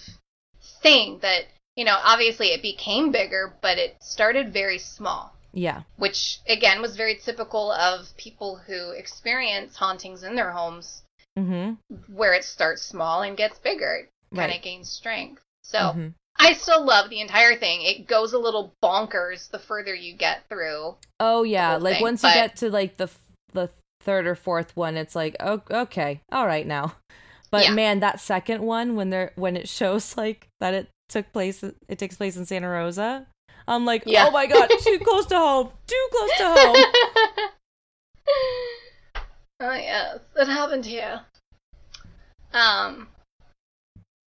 [0.83, 5.83] thing that, you know, obviously it became bigger, but it started very small, Yeah.
[5.97, 11.03] which, again, was very typical of people who experience hauntings in their homes
[11.37, 11.75] Mm-hmm.
[12.15, 13.95] where it starts small and gets bigger.
[14.07, 14.63] It kind of Right.
[14.63, 15.43] gains strength.
[15.63, 16.15] So Mhm.
[16.41, 17.83] I still love the entire thing.
[17.83, 20.97] It goes a little bonkers the further you get through.
[21.21, 23.09] Oh yeah, like thing, once but- you get to like the
[23.53, 23.69] the
[24.03, 26.95] third or fourth one, it's like oh okay, all right now.
[27.53, 27.75] But Yeah.
[27.75, 31.99] man, that second one when they're when it shows like that it took place, it
[31.99, 33.27] takes place in Santa Rosa.
[33.67, 34.27] I'm like, Yeah.
[34.29, 36.77] oh my god, too close to home, too close to home.
[39.61, 41.21] oh yes, it happened here.
[42.53, 43.09] Um,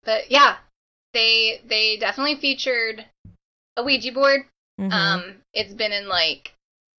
[0.05, 0.57] but yeah,
[1.13, 3.05] they they definitely featured
[3.77, 4.43] a Ouija board.
[4.81, 4.93] Mhm.
[4.93, 6.55] Um, it's been in like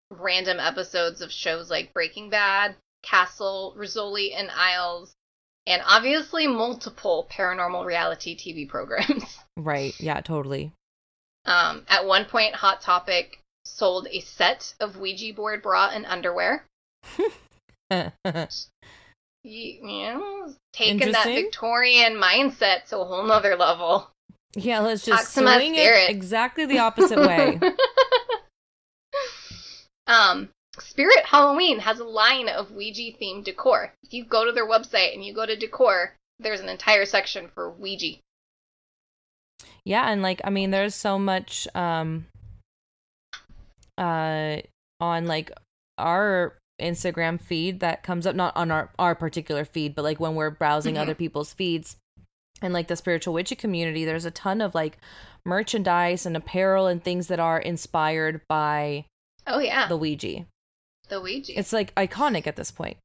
[0.09, 5.14] random episodes of shows like Breaking Bad, Castle, Rizzoli, and Isles,
[5.66, 9.38] and obviously multiple paranormal reality TV programs.
[9.57, 10.72] right, yeah, totally.
[11.45, 16.66] Um, at one point, Hot Topic sold a set of Ouija board bra and underwear.
[19.46, 24.10] Know, taking that Victorian mindset to a whole nother level.
[24.56, 27.60] yeah, let's just swing it exactly the opposite way.
[30.08, 30.48] um,
[30.80, 33.94] Spirit Halloween has a line of Ouija themed decor.
[34.04, 37.50] If you go to their website and you go to decor, there's an entire section
[37.54, 38.20] for Ouija.
[39.86, 42.26] yeah and like i mean there's so much um
[43.98, 44.58] uh
[45.00, 45.52] on like
[45.98, 50.36] our instagram feed that comes up not on our our particular feed but like when
[50.36, 51.00] we're browsing Mhm.
[51.00, 51.96] other people's feeds
[52.62, 54.98] and like the spiritual witchy community there's a ton of like
[55.46, 59.06] merchandise and apparel and things that are inspired by
[59.46, 60.46] Oh yeah, the ouija
[61.10, 61.58] the Ouija.
[61.60, 62.98] it's like iconic at this point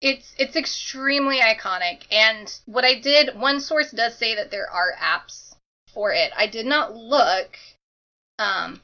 [0.00, 4.92] It's it's extremely iconic, and what I did, one source does say that there are
[5.00, 5.54] apps
[5.92, 6.32] for it.
[6.36, 7.56] I did not look,
[8.38, 8.80] um,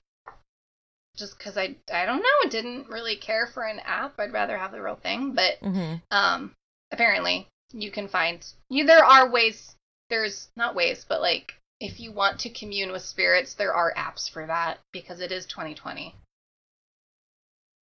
[1.16, 4.18] just because I I don't know, didn't really care for an app.
[4.18, 5.96] I'd rather have the real thing, but mm-hmm.
[6.10, 6.54] um,
[6.90, 8.84] apparently you can find you.
[8.84, 9.76] There are ways.
[10.10, 14.30] There's not ways, but like if you want to commune with spirits, there are apps
[14.30, 16.14] for that because it is 2020.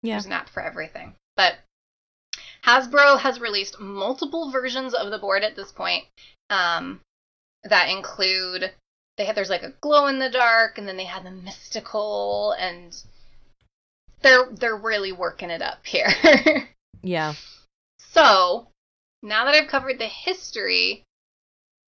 [0.03, 1.15] yeah There's an app for everything.
[1.37, 1.57] But
[2.65, 6.05] Hasbro has released multiple versions of the board at this point.
[6.49, 7.01] Um,
[7.65, 8.73] that include
[9.17, 12.53] they have there's like a glow in the dark, and then they have the mystical,
[12.53, 12.97] and
[14.23, 16.09] they're they're really working it up here.
[17.03, 17.35] yeah
[17.99, 18.69] so
[19.23, 21.05] now that I've covered the history,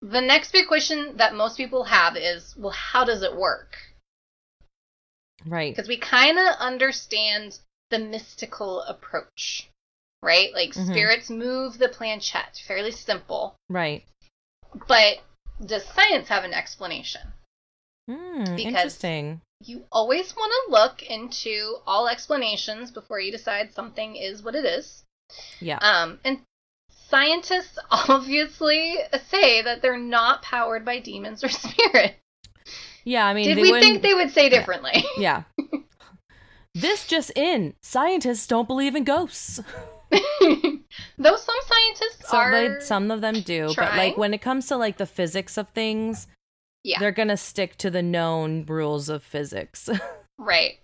[0.02, 3.78] the next big question that most people have is, well, how does it work?
[5.48, 7.58] right because we kind of understand
[7.90, 9.68] the mystical approach,
[10.22, 10.54] right?
[10.54, 10.86] Like Mhm.
[10.88, 13.56] spirits move the planchette, fairly simple.
[13.70, 14.04] right
[14.88, 15.20] But
[15.66, 17.34] does science have an explanation?
[18.10, 24.16] mm, Because- interesting You always want to look into all explanations before you decide something
[24.16, 25.04] is what it is.
[25.60, 26.40] yeah Um, and
[27.10, 28.96] scientists obviously
[29.30, 32.16] say that they're not powered by demons or spirits.
[33.04, 35.04] yeah i mean Did we think they would say differently?
[35.18, 35.44] Yeah.
[36.74, 37.74] this just in.
[37.82, 39.60] Scientists don't believe in ghosts.
[40.12, 42.52] Though some scientists Some, are.
[42.52, 45.70] they, some of them do, but like when it comes to like the physics of
[45.70, 46.28] things,
[46.84, 47.00] Yeah.
[47.00, 49.90] they're gonna stick to the known rules of physics.
[50.42, 50.80] Right.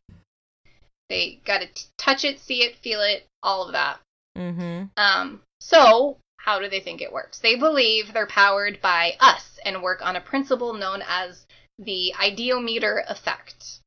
[1.10, 1.68] They got to
[1.98, 4.00] touch it, see it, feel it, all of that.
[4.38, 4.84] mm-hmm.
[4.98, 7.40] Um, so, how do they think it works?
[7.40, 11.46] They believe they're powered by us and work on a principle known as
[11.80, 13.80] the ideomotor effect.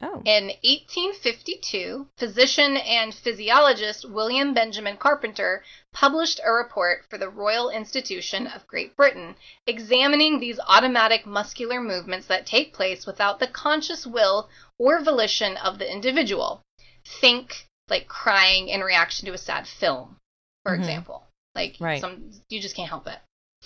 [0.00, 0.22] Oh.
[0.24, 8.46] In 1852, physician and physiologist William Benjamin Carpenter published a report for the Royal Institution
[8.46, 9.34] of Great Britain
[9.66, 14.48] examining these automatic muscular movements that take place without the conscious will
[14.78, 16.62] or volition of the individual.
[17.04, 20.16] Think like crying in reaction to a sad film,
[20.64, 20.78] for Mhm.
[20.80, 21.26] example.
[21.54, 22.00] Like Right.
[22.00, 23.18] some you just can't help it.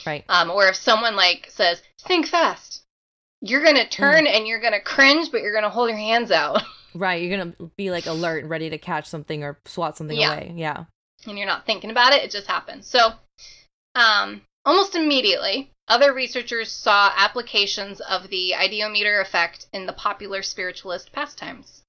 [0.07, 0.25] Right.
[0.29, 2.83] Um, or if someone like says, "Think fast,"
[3.43, 6.62] you're gonna turn and you're gonna cringe, but you're gonna hold your hands out.
[6.94, 7.23] Right.
[7.23, 10.35] You're gonna be like alert and ready to catch something or swat something Yeah.
[10.35, 10.52] away.
[10.56, 10.85] Yeah.
[11.27, 12.86] and you're not thinking about it, it just happens.
[12.86, 13.12] So,
[13.94, 21.12] um, almost immediately, other researchers saw applications of the ideomotor effect in the popular spiritualist
[21.12, 21.82] pastimes.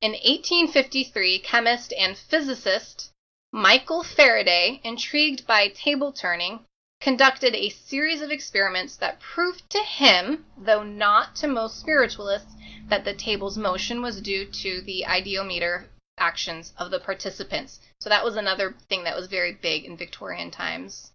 [0.00, 3.10] In 1853, chemist and physicist
[3.52, 6.60] Michael Faraday, intrigued by table turning,
[7.02, 12.52] conducted a series of experiments that proved to him, though not to most spiritualists,
[12.88, 15.84] that the table's motion was due to the ideomotor
[16.18, 17.80] actions of the participants.
[18.00, 21.10] So that was another thing that was very big in Victorian times.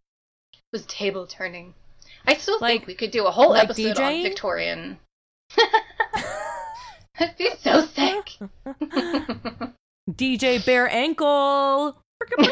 [0.74, 1.74] Was table turning.
[2.26, 5.00] I still Like- think we could do a whole like episode on Victorian.
[7.20, 8.38] I'd be so sick.
[10.12, 11.98] DJ Bare Ankle.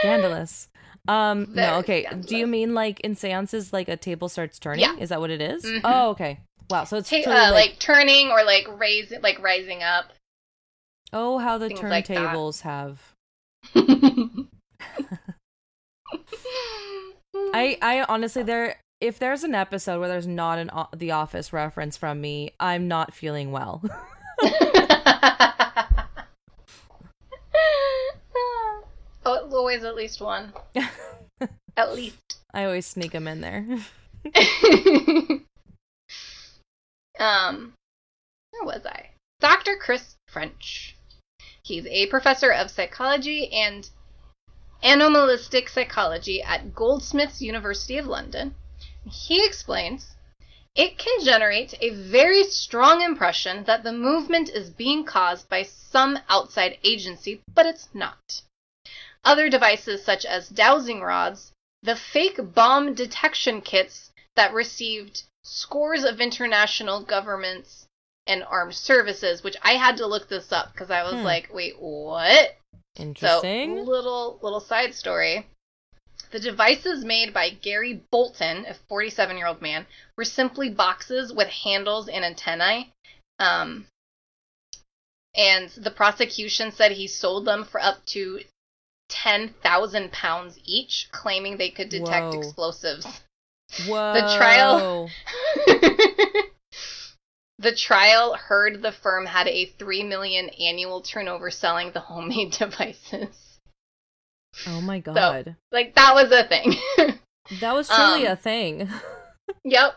[0.00, 0.68] Scandalous.
[1.06, 2.06] Um Very no, okay.
[2.26, 4.80] Do you mean like in seances like a table starts turning?
[4.80, 4.96] Yeah.
[4.96, 5.64] Is that what it is?
[5.64, 5.80] Mhm.
[5.84, 6.40] Oh, okay.
[6.70, 6.84] Wow.
[6.84, 10.06] So it's Ta- uh, like, like turning or like raising, like rising up.
[11.12, 13.00] oh how the things like turntables have
[17.36, 21.52] I I honestly there if there's an episode where there's not an o- The Office
[21.52, 23.82] reference from me, I'm not feeling well.
[29.24, 30.52] oh, always at least one.
[31.76, 32.38] At least.
[32.52, 33.66] I always sneak them in there.
[37.18, 37.72] um,
[38.50, 39.10] where was I?
[39.40, 39.76] Dr.
[39.76, 40.96] Chris French.
[41.64, 43.90] He's a professor of psychology and
[44.84, 48.54] anomalistic psychology at Goldsmiths University of London.
[49.10, 50.14] He explains
[50.76, 56.18] it can generate a very strong impression that the movement is being caused by some
[56.28, 58.42] outside agency, but it's not.
[59.24, 61.52] Other devices, such as dowsing rods,
[61.82, 67.86] the fake bomb detection kits that received scores of international governments
[68.26, 71.24] and armed services, which I had to look this up because I was Hmm.
[71.24, 72.56] like, wait, what?
[72.96, 73.76] Interesting.
[73.76, 75.46] So, little little side story.
[76.30, 79.86] The devices made by Gary Bolton, a 47 year old man,
[80.16, 82.92] were simply boxes with handles and antennae.
[83.38, 83.86] Um,
[85.34, 88.40] and the prosecution said he sold them for up to
[89.08, 92.38] 10,000 pounds each, claiming they could detect Whoa.
[92.40, 93.22] explosives.
[93.86, 94.14] Whoa.
[94.14, 95.10] The trial-
[97.58, 103.58] the trial heard the firm had a 3 million annual turnover selling the homemade devices.
[104.66, 105.56] Oh my god.
[105.72, 106.74] Like that was a thing.
[107.60, 108.88] that was truly um, a thing.
[109.64, 109.94] yep.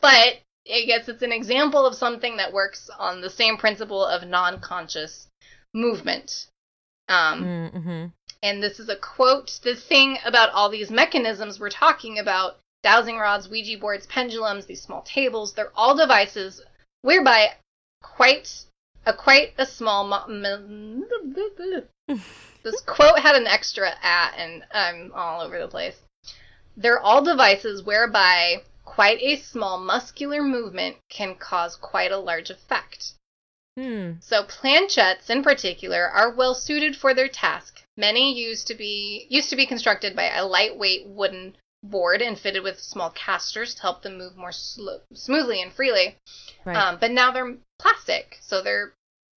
[0.00, 0.38] But
[0.70, 5.28] I guess it's an example of something that works on the same principle of non-conscious
[5.74, 6.46] movement.
[7.08, 8.06] Um, mm-hmm.
[8.42, 9.60] And this is a quote.
[9.62, 14.82] The thing about all these mechanisms we're talking about dowsing rods, Ouija boards, pendulums, these
[14.82, 16.60] small tables they're all devices
[17.02, 17.54] whereby
[18.02, 18.64] quite
[19.06, 20.04] a quite a small.
[20.04, 21.04] Mo-
[22.62, 26.00] this quote had an extra at, and I'm all over the place.
[26.76, 33.14] They're all devices whereby quite a small muscular movement can cause quite a large effect.
[33.76, 34.12] Hmm.
[34.20, 37.82] So planchettes in particular are well suited for their task.
[37.96, 42.62] Many used to be used to be constructed by a lightweight wooden board and fitted
[42.62, 46.16] with small casters to help them move more smoothly and freely.
[46.64, 46.76] Right.
[46.76, 48.92] Um, but now they're plastic, so they're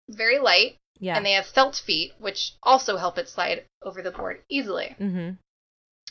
[0.09, 1.17] very light yeah.
[1.17, 4.95] and they have felt feet, which also help it slide over the board easily.
[4.99, 5.31] mm-hmm.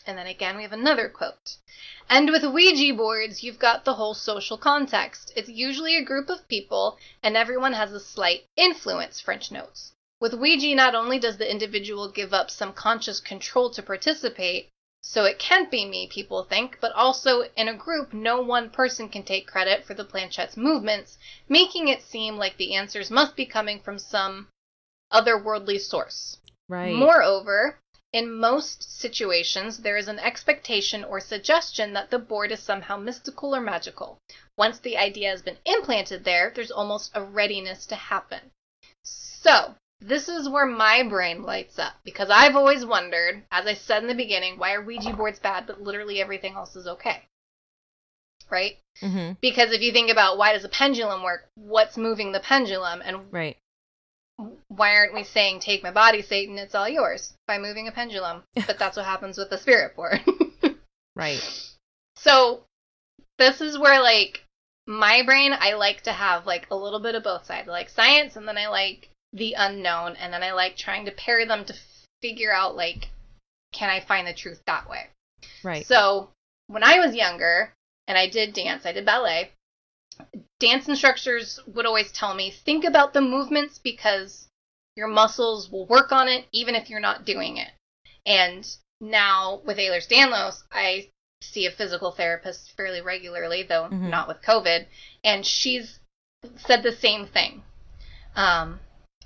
[0.06, 1.56] And then again, we have another quote.
[2.10, 5.32] And with Ouija boards, you've got the whole social context.
[5.34, 9.92] It's usually a group of people, and everyone has a slight influence, French notes.
[10.20, 14.68] With Ouija, not only does the individual give up some conscious control to participate,
[15.00, 19.08] so it can't be me, people think, but also in a group, no one person
[19.08, 21.18] can take credit for the planchette's movements,
[21.48, 24.48] making it seem like the answers must be coming from some
[25.12, 26.38] otherworldly source.
[26.68, 26.94] Right.
[26.94, 27.78] Moreover,
[28.14, 33.56] in most situations, there is an expectation or suggestion that the board is somehow mystical
[33.56, 34.18] or magical.
[34.56, 38.52] Once the idea has been implanted there, there's almost a readiness to happen.
[39.02, 44.02] So, this is where my brain lights up because I've always wondered, as I said
[44.02, 47.24] in the beginning, why are Ouija boards bad but literally everything else is okay?
[48.48, 48.78] Right?
[49.02, 49.32] mm-hmm.
[49.40, 53.32] Because if you think about why does a pendulum work, what's moving the pendulum, and
[53.32, 53.56] Right.
[54.68, 58.42] Why aren't we saying take my body satan it's all yours by moving a pendulum
[58.66, 60.20] but that's what happens with the spirit board
[61.16, 61.40] Right.
[62.16, 62.64] so
[63.38, 64.44] this is where like
[64.86, 67.88] my brain i like to have like a little bit of both sides I like
[67.88, 71.64] science and then i like the unknown and then i like trying to pair them
[71.66, 71.74] to
[72.20, 73.08] figure out like
[73.72, 75.06] can i find the truth that way
[75.62, 75.86] Right.
[75.86, 76.30] so
[76.66, 77.74] when I was younger
[78.08, 79.50] and I did dance, I did ballet,
[80.58, 84.48] dance instructors would always tell me, think about the movements because
[84.96, 87.70] your muscles will work on it even if you're not doing it.
[88.26, 88.66] And
[89.00, 91.10] now with Ehlers Danlos, I
[91.42, 94.08] see a physical therapist fairly regularly, though Mhm.
[94.08, 94.86] not with COVID,
[95.22, 95.98] and she's
[96.56, 97.62] said the same thing,
[98.36, 98.80] um,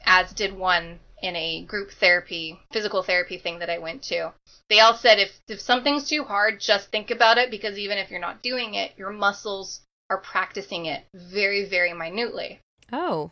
[0.04, 4.32] as did one in a group therapy, physical therapy thing that I went to.
[4.68, 8.10] They all said if if something's too hard, just think about it because even if
[8.10, 12.60] you're not doing it, your muscles are practicing it very, very minutely.
[12.92, 13.30] Oh.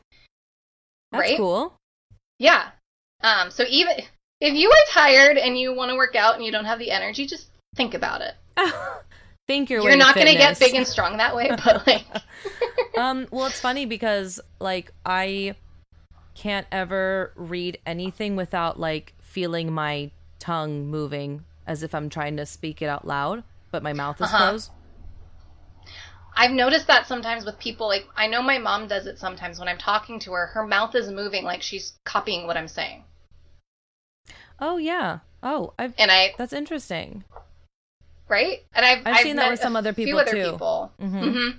[1.12, 1.36] That's Right?
[1.36, 1.74] cool.
[2.38, 2.70] Yeah.
[3.22, 3.94] Um, so even
[4.40, 6.90] if you are tired and you want to work out and you don't have the
[6.90, 8.34] energy, just think about it.
[9.48, 12.04] Think your way You're not going to get big and strong that way, but like,
[12.98, 15.54] um well it's funny because like i
[16.34, 22.44] can't ever read anything without like feeling my tongue moving as if i'm trying to
[22.46, 24.48] speak it out loud but my mouth is Uh-huh.
[24.48, 24.70] closed
[26.36, 27.88] I've noticed that sometimes with people.
[27.88, 30.46] Like, I know my mom does it sometimes when I'm talking to her.
[30.46, 33.04] Her mouth is moving like she's copying what I'm saying,
[34.60, 37.24] oh yeah oh i've and I that's interesting
[38.28, 38.64] right?
[38.74, 40.50] And I've I've seen that with some other people, other too.
[40.52, 40.92] people.
[41.00, 41.32] Mhm.
[41.32, 41.58] hmm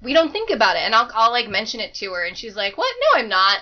[0.00, 2.54] We don't think about it, and I'll I'll like mention it to her, and she's
[2.54, 2.94] like, "What?
[3.00, 3.60] No, I'm not."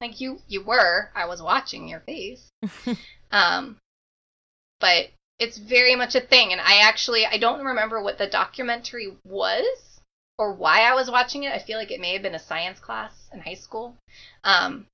[0.00, 1.10] Like you you were.
[1.14, 2.48] I was watching your face.
[3.30, 3.76] um,
[4.80, 9.16] but it's very much a thing, and I actually I don't remember what the documentary
[9.24, 10.00] was
[10.38, 11.52] or why I was watching it.
[11.52, 13.96] I feel like it may have been a science class in high school.
[14.44, 14.86] Um,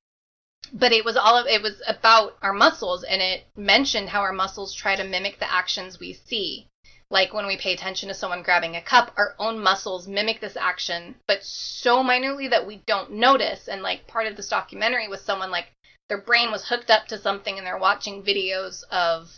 [0.73, 4.32] but it was all of, it was about our muscles and it mentioned how our
[4.32, 6.69] muscles try to mimic the actions we see
[7.10, 10.56] like when we pay attention to someone grabbing a cup our own muscles mimic this
[10.56, 15.20] action but so minutely that we don't notice and like part of this documentary was
[15.20, 15.66] someone like
[16.09, 19.31] their brain was hooked up to something and they're watching videos of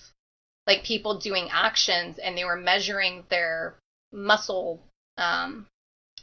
[0.66, 3.74] like people doing actions and they were measuring their
[4.12, 4.80] muscle
[5.18, 5.66] um,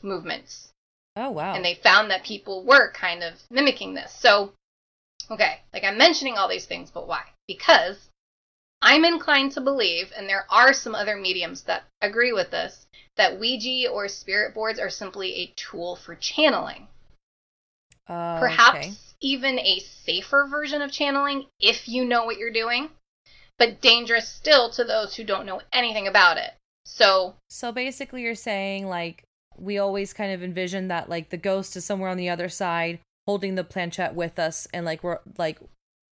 [0.02, 0.72] movements
[1.16, 4.14] oh wow and they found that people were kind of mimicking this.
[4.14, 4.54] So,
[5.30, 7.24] okay, like I'm mentioning all these things, but why?
[7.48, 8.10] Because
[8.82, 13.40] I'm inclined to believe, and there are some other mediums that agree with this, that
[13.40, 16.88] Ouija or spirit boards are simply a tool for channeling.
[18.08, 18.94] Uh, Perhaps okay.
[19.20, 22.90] even a safer version of channeling if you know what you're doing,
[23.58, 26.52] but dangerous still to those who don't know anything about it.
[26.86, 29.24] So, so basically you're saying like
[29.58, 33.00] we always kind of envision that like the ghost is somewhere on the other side
[33.28, 35.60] holding the planchette with us and like we're like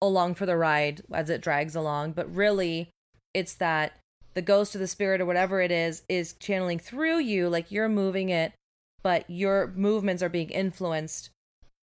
[0.02, 2.90] along for the ride as it drags along but really
[3.34, 3.94] it's that
[4.36, 7.90] the ghost or the spirit or whatever it is is channeling through you like you're
[7.90, 8.54] moving it
[9.02, 11.30] but your movements are being influenced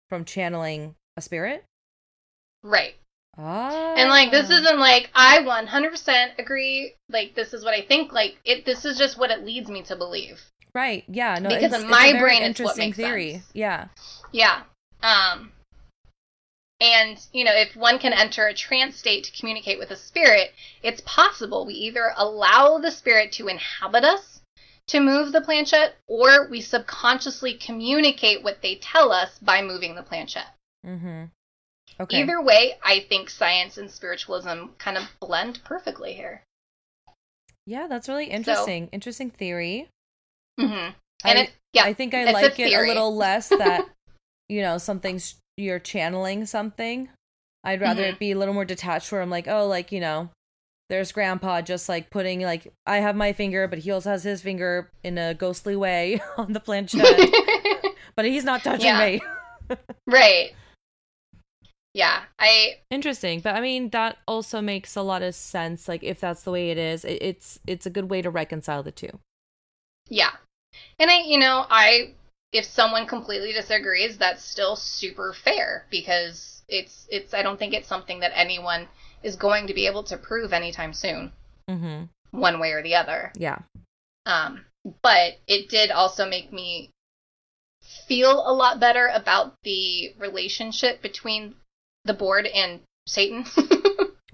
[0.10, 1.64] from channeling a spirit
[2.64, 2.96] right.
[3.38, 6.95] Ah And like this isn't like I 100% agree.
[7.10, 8.14] Like this is what I think.
[8.14, 8.65] Like it.
[8.65, 10.41] This is just what it leads me to believe.
[10.76, 13.51] right yeah no Because it's, in my brain, it's what interesting makes theory sense.
[13.53, 13.88] yeah
[14.31, 14.61] Yeah.
[15.01, 15.51] Um.
[16.81, 20.51] And you know, if one can enter a trance state to communicate with a spirit,
[20.81, 24.41] it's possible we either allow the spirit to inhabit us
[24.88, 30.03] to move the planchette, or we subconsciously communicate what they tell us by moving the
[30.03, 30.53] planchette.
[30.85, 31.26] mm-hmm
[31.99, 36.44] okay Either way, I think science and spiritualism kind of blend perfectly here.
[37.65, 38.90] Yeah, that's really interesting.
[38.91, 39.88] interesting theory.
[40.60, 40.91] Mm-hmm.
[41.26, 43.86] And I, it, yeah, I think I like it a little less that
[44.49, 47.10] you know something's you're channeling something.
[47.64, 48.14] I'd rather Mhm.
[48.14, 50.30] it be a little more detached, where I'm like, oh, like you know,
[50.90, 54.41] there's Grandpa just like putting like I have my finger, but he also has his
[54.41, 57.20] finger in a ghostly way on the planchette,
[58.18, 58.99] but he's not touching Yeah.
[59.70, 59.78] me.
[60.06, 60.52] right.
[61.94, 65.88] Yeah, I Interesting, but I mean that also makes a lot of sense.
[65.88, 68.84] Like if that's the way it is, it, it's it's a good way to reconcile
[68.84, 69.20] the two.
[70.10, 70.32] yeah.
[70.99, 72.14] And I, you know, I
[72.52, 77.88] if someone completely disagrees, that's still super fair because it's it's I don't think it's
[77.88, 78.88] something that anyone
[79.22, 81.32] is going to be able to prove anytime soon,
[81.70, 82.06] Mm-hmm.
[82.32, 83.32] one way or the other.
[83.38, 83.60] Yeah.
[84.26, 84.65] Um,
[85.02, 86.90] but it did also make me
[88.07, 91.56] feel a lot better about the relationship between
[92.06, 93.46] the board and Satan.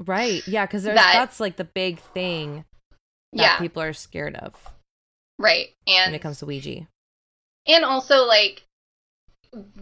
[0.06, 0.48] Right.
[0.48, 2.64] Yeah, because That- that's like the big thing
[3.34, 4.56] that yeah, people are scared of
[5.38, 5.68] right.
[5.88, 6.88] And when it comes to Ouija.
[7.68, 8.64] and also like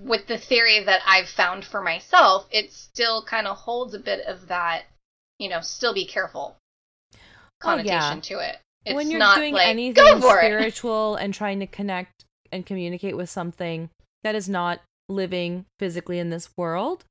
[0.02, 4.26] with the theory that I've found for myself, it still kind of holds a bit
[4.26, 4.86] of that,
[5.38, 6.56] you know, still be careful
[7.14, 7.18] Oh,
[7.76, 8.00] yeah.
[8.10, 8.58] connotation to it.
[8.86, 10.46] It's when you're not doing like anything go for it.
[10.46, 13.92] spiritual and trying to connect and communicate with something
[14.24, 17.04] that is not living physically in this world,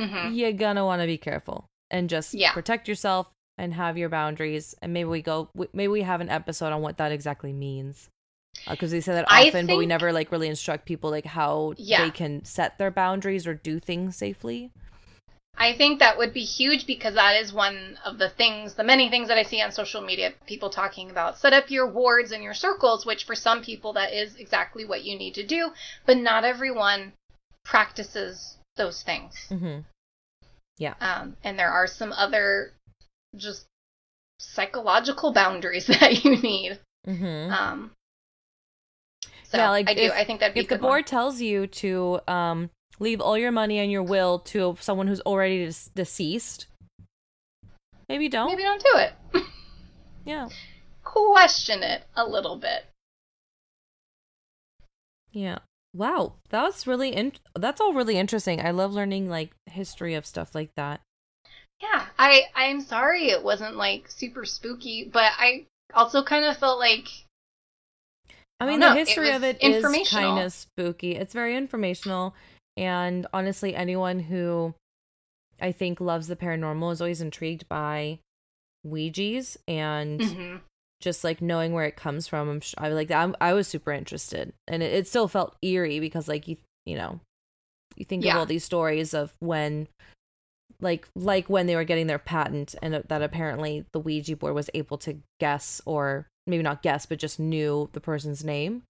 [0.00, 0.36] Mhm.
[0.36, 2.52] you're gonna want to be careful and just Yeah.
[2.52, 3.28] protect yourself
[3.58, 4.74] and have your boundaries.
[4.80, 8.08] And maybe we go, maybe we have an episode on what that exactly means.
[8.68, 12.04] Because we say that often, but we never like really instruct people like how Yeah.
[12.04, 14.72] they can set their boundaries or do things safely.
[15.56, 19.10] I think that would be huge because that is one of the things, the many
[19.10, 22.42] things that I see on social media, people talking about set up your wards and
[22.42, 25.72] your circles, which for some people that is exactly what you need to do,
[26.06, 27.12] but not everyone
[27.64, 29.34] practices those things.
[29.50, 29.80] Mm-hmm.
[30.78, 30.94] Yeah.
[31.00, 32.72] Um, and there are some other
[33.36, 33.66] just
[34.40, 36.78] psychological boundaries that you need.
[37.06, 37.52] Mm-hmm.
[37.52, 37.90] Um,
[39.44, 40.02] so Yeah, like I do.
[40.02, 40.90] if- I think that'd be if a the good one.
[40.90, 45.20] board tells you to um leave all your money and your will to someone who's
[45.22, 46.66] already deceased,
[48.08, 48.48] maybe don't.
[48.50, 49.12] Maybe don't do it.
[50.26, 50.48] Yeah.
[51.02, 52.84] Question it a little bit.
[55.32, 55.58] Yeah.
[55.92, 58.60] Wow, that's really in- that's all really interesting.
[58.60, 61.00] I love learning like history of stuff like that.
[61.80, 66.78] Yeah, I I'm sorry it wasn't like super spooky, but I also kind of felt
[66.78, 67.08] like
[68.60, 71.16] I I mean, don't the know, history was of it is kind of spooky.
[71.16, 72.34] It's very informational,
[72.76, 74.74] and honestly, anyone who
[75.60, 78.20] I think loves the paranormal is always intrigued by
[78.86, 80.60] Ouija's and Mhm.
[81.00, 82.48] Just like knowing where it comes from.
[82.48, 86.00] I'm, sh- I like I'm, I was super interested, and it, it still felt eerie
[86.00, 86.56] because like you
[86.86, 87.20] you know
[87.96, 89.88] you think of all these stories of when
[90.80, 94.70] like like when they were getting their patent and that apparently the Ouija board was
[94.74, 98.82] able to guess or maybe not guess but just knew the person's name.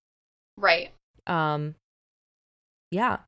[0.56, 0.90] right.
[1.26, 1.74] Um
[2.90, 3.18] yeah.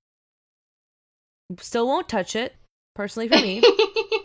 [1.58, 2.54] Still won't touch it
[2.94, 3.62] personally for me.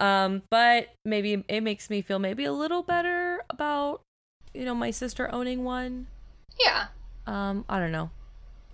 [0.00, 4.00] um but maybe it makes me feel maybe a little better about
[4.54, 6.06] you know my sister owning one.
[6.58, 6.86] yeah.
[7.26, 8.10] Um I don't know.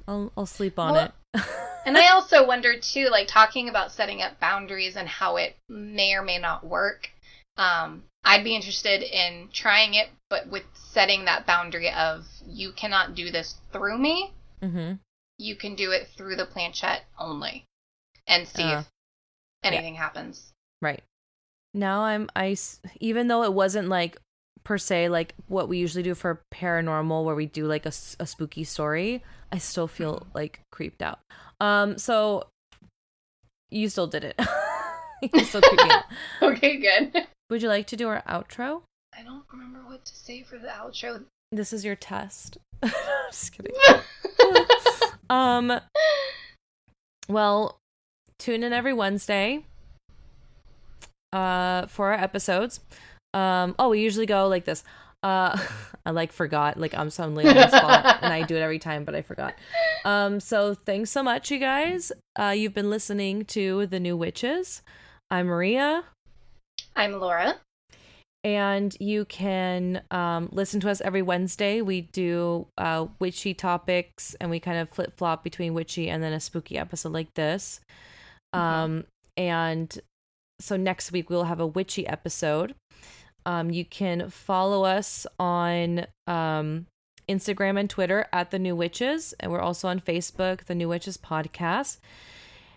[0.08, 1.42] I'll I'll sleep on Well, it.
[1.86, 6.14] And I also wonder too, like talking about setting up boundaries and how it may
[6.14, 7.10] or may not work.
[7.56, 13.14] Um, I'd be interested in trying it, but with setting that boundary of you cannot
[13.14, 14.32] do this through me.
[14.60, 14.94] Mm-hmm.
[15.38, 17.64] You can do it through the planchette only,
[18.26, 18.86] and see Uh, if
[19.62, 20.52] anything happens.
[20.82, 21.04] Right.
[21.76, 22.56] Now I'm I
[23.00, 24.16] even though it wasn't like
[24.64, 28.26] per se like what we usually do for paranormal where we do like a, a
[28.26, 29.22] spooky story,
[29.52, 31.20] I still feel like creeped out.
[31.60, 32.48] Um so
[33.70, 34.40] you still did it.
[35.34, 36.04] you still creeped out.
[36.42, 37.26] okay, good.
[37.50, 38.82] Would you like to do our outro?
[39.16, 41.24] I don't remember what to say for the outro.
[41.52, 42.56] This is your test.
[43.30, 43.72] Just kidding.
[45.28, 45.78] um
[47.28, 47.76] well,
[48.38, 49.64] tune in every Wednesday
[51.32, 52.80] uh for our episodes.
[53.34, 54.82] Um oh, we usually go like this.
[55.22, 55.58] Uh
[56.06, 59.04] I like forgot, like I'm suddenly on the spot and I do it every time,
[59.04, 59.54] but I forgot.
[60.04, 62.12] Um so thanks so much you guys.
[62.38, 64.82] Uh you've been listening to The New Witches.
[65.30, 66.04] I'm Maria
[66.94, 67.56] I'm Laura.
[68.44, 71.82] and you can um, listen to us every Wednesday.
[71.82, 76.32] We do uh, witchy topics, and we kind of flip flop between witchy and then
[76.32, 77.80] a spooky episode like this.
[78.52, 79.04] Um,
[79.36, 79.98] and
[80.60, 82.74] so next week we'll have a witchy episode.
[83.44, 86.86] Um, you can follow us on um,
[87.28, 91.16] Instagram and Twitter at the New Witches, and we're also on Facebook, the New Witches
[91.16, 91.98] Podcast.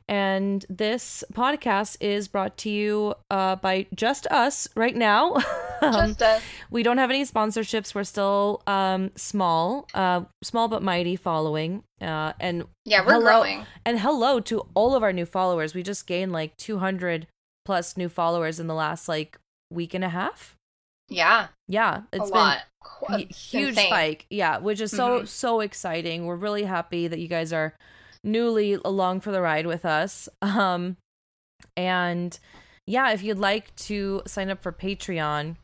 [0.07, 5.35] And this podcast is brought to you uh, by just us right now.
[5.81, 6.43] Um, Just us.
[6.69, 7.95] we don't have any sponsorships.
[7.95, 11.83] We're still um, small, uh, small but mighty following.
[12.01, 13.65] Uh, and Yeah, we're hello- growing.
[13.85, 15.73] And hello to all of our new followers.
[15.73, 17.27] We just gained like 200
[17.65, 19.37] plus new followers in the last like
[19.71, 20.55] week and a half.
[21.09, 22.57] Yeah, Yeah, a it's lot.
[22.59, 23.87] been Qu- a huge insane.
[23.87, 24.25] spike.
[24.29, 25.27] Yeah, which is so Mhm.
[25.27, 26.25] so exciting.
[26.25, 27.73] We're really happy that you guys are
[28.23, 30.29] newly along for the ride with us.
[30.41, 30.97] Um
[31.75, 32.37] and
[32.87, 35.57] yeah, if you'd like to sign up for Patreon,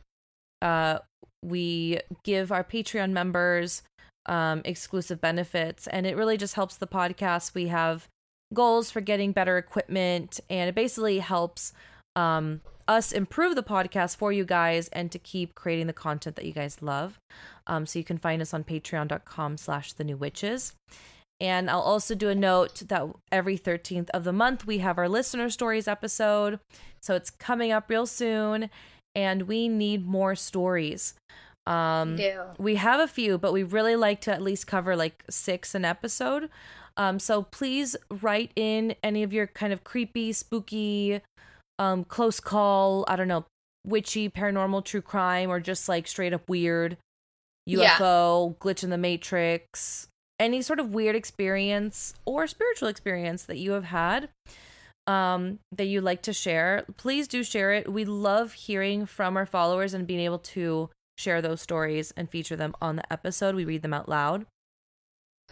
[0.62, 0.98] uh
[1.44, 3.82] we give our Patreon members
[4.26, 7.54] um exclusive benefits and it really just helps the podcast.
[7.54, 8.08] We have
[8.54, 11.72] goals for getting better equipment and it basically helps
[12.14, 16.44] um us improve the podcast for you guys and to keep creating the content that
[16.44, 17.18] you guys love.
[17.66, 20.72] Um, so you can find us on patreon.com slash the new witches.
[21.40, 25.08] And I'll also do a note that every 13th of the month we have our
[25.08, 26.60] listener stories episode.
[27.02, 28.70] So it's coming up real soon
[29.14, 31.14] and we need more stories.
[31.66, 32.42] Um do.
[32.58, 35.84] we have a few, but we really like to at least cover like six an
[35.84, 36.48] episode.
[36.96, 41.20] Um, so please write in any of your kind of creepy, spooky,
[41.78, 43.44] um, close call, I don't know,
[43.86, 46.96] witchy, paranormal, true crime, or just like straight up weird
[47.66, 47.96] Yeah.
[47.98, 50.08] UFO, glitch in the matrix,
[50.38, 54.28] any sort of weird experience or spiritual experience that you have had
[55.08, 59.46] um that you like to share please do share it we love hearing from our
[59.46, 63.64] followers and being able to share those stories and feature them on the episode we
[63.64, 64.46] read them out loud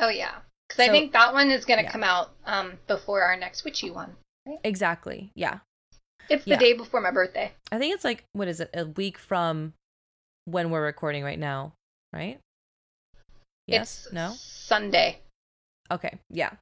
[0.00, 0.38] Oh yeah.
[0.68, 1.92] Because I think that one is going to yeah.
[1.92, 4.16] come out um, before our next witchy one.
[4.62, 5.30] Exactly.
[5.34, 5.58] Yeah.
[6.28, 6.58] It's the Yeah.
[6.58, 7.52] day before my birthday.
[7.70, 8.70] I think it's like what is it?
[8.74, 9.74] A week from
[10.46, 11.74] when we're recording right now,
[12.12, 12.38] right?
[13.66, 14.04] Yes.
[14.04, 14.32] It's no.
[14.36, 15.20] Sunday.
[15.90, 16.18] Okay.
[16.30, 16.52] Yeah.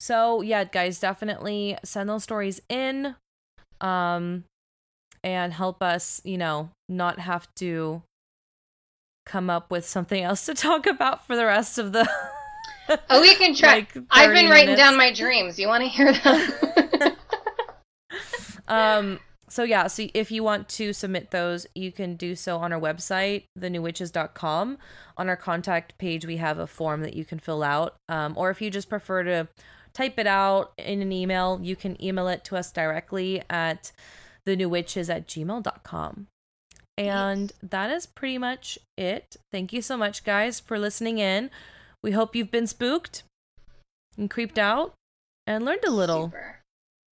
[0.00, 3.16] So yeah, guys, definitely send those stories in,
[3.80, 4.44] um,
[5.22, 6.20] and help us.
[6.24, 8.02] You know, not have to
[9.26, 12.08] come up with something else to talk about for the rest of the.
[13.10, 13.74] Oh, we can try.
[13.76, 14.82] like, I've 30 been writing minutes.
[14.82, 15.58] down my dreams.
[15.58, 17.16] You want to hear them?
[18.68, 22.72] um so yeah so if you want to submit those you can do so on
[22.72, 24.78] our website thenewwitches.com
[25.16, 28.50] on our contact page we have a form that you can fill out um, or
[28.50, 29.48] if you just prefer to
[29.92, 33.92] type it out in an email you can email it to us directly at
[34.46, 36.26] thenewwitches at gmail.com
[36.96, 41.50] and that is pretty much it thank you so much guys for listening in
[42.02, 43.22] we hope you've been spooked
[44.16, 44.94] and creeped out
[45.46, 46.60] and learned a little Super.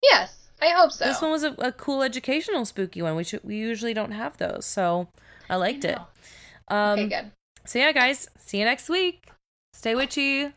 [0.03, 1.05] Yes, I hope so.
[1.05, 3.15] this one was a, a cool educational spooky one.
[3.15, 5.07] We should, we usually don't have those, so
[5.49, 5.97] I liked it.
[5.97, 6.07] know.
[6.75, 7.31] Um, okay, good.
[7.65, 9.29] So yeah, guys, see you next week.
[9.73, 10.53] Stay witchy.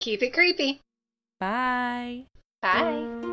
[0.00, 0.80] Keep it creepy.
[1.38, 2.26] Bye.
[2.60, 3.31] Bye.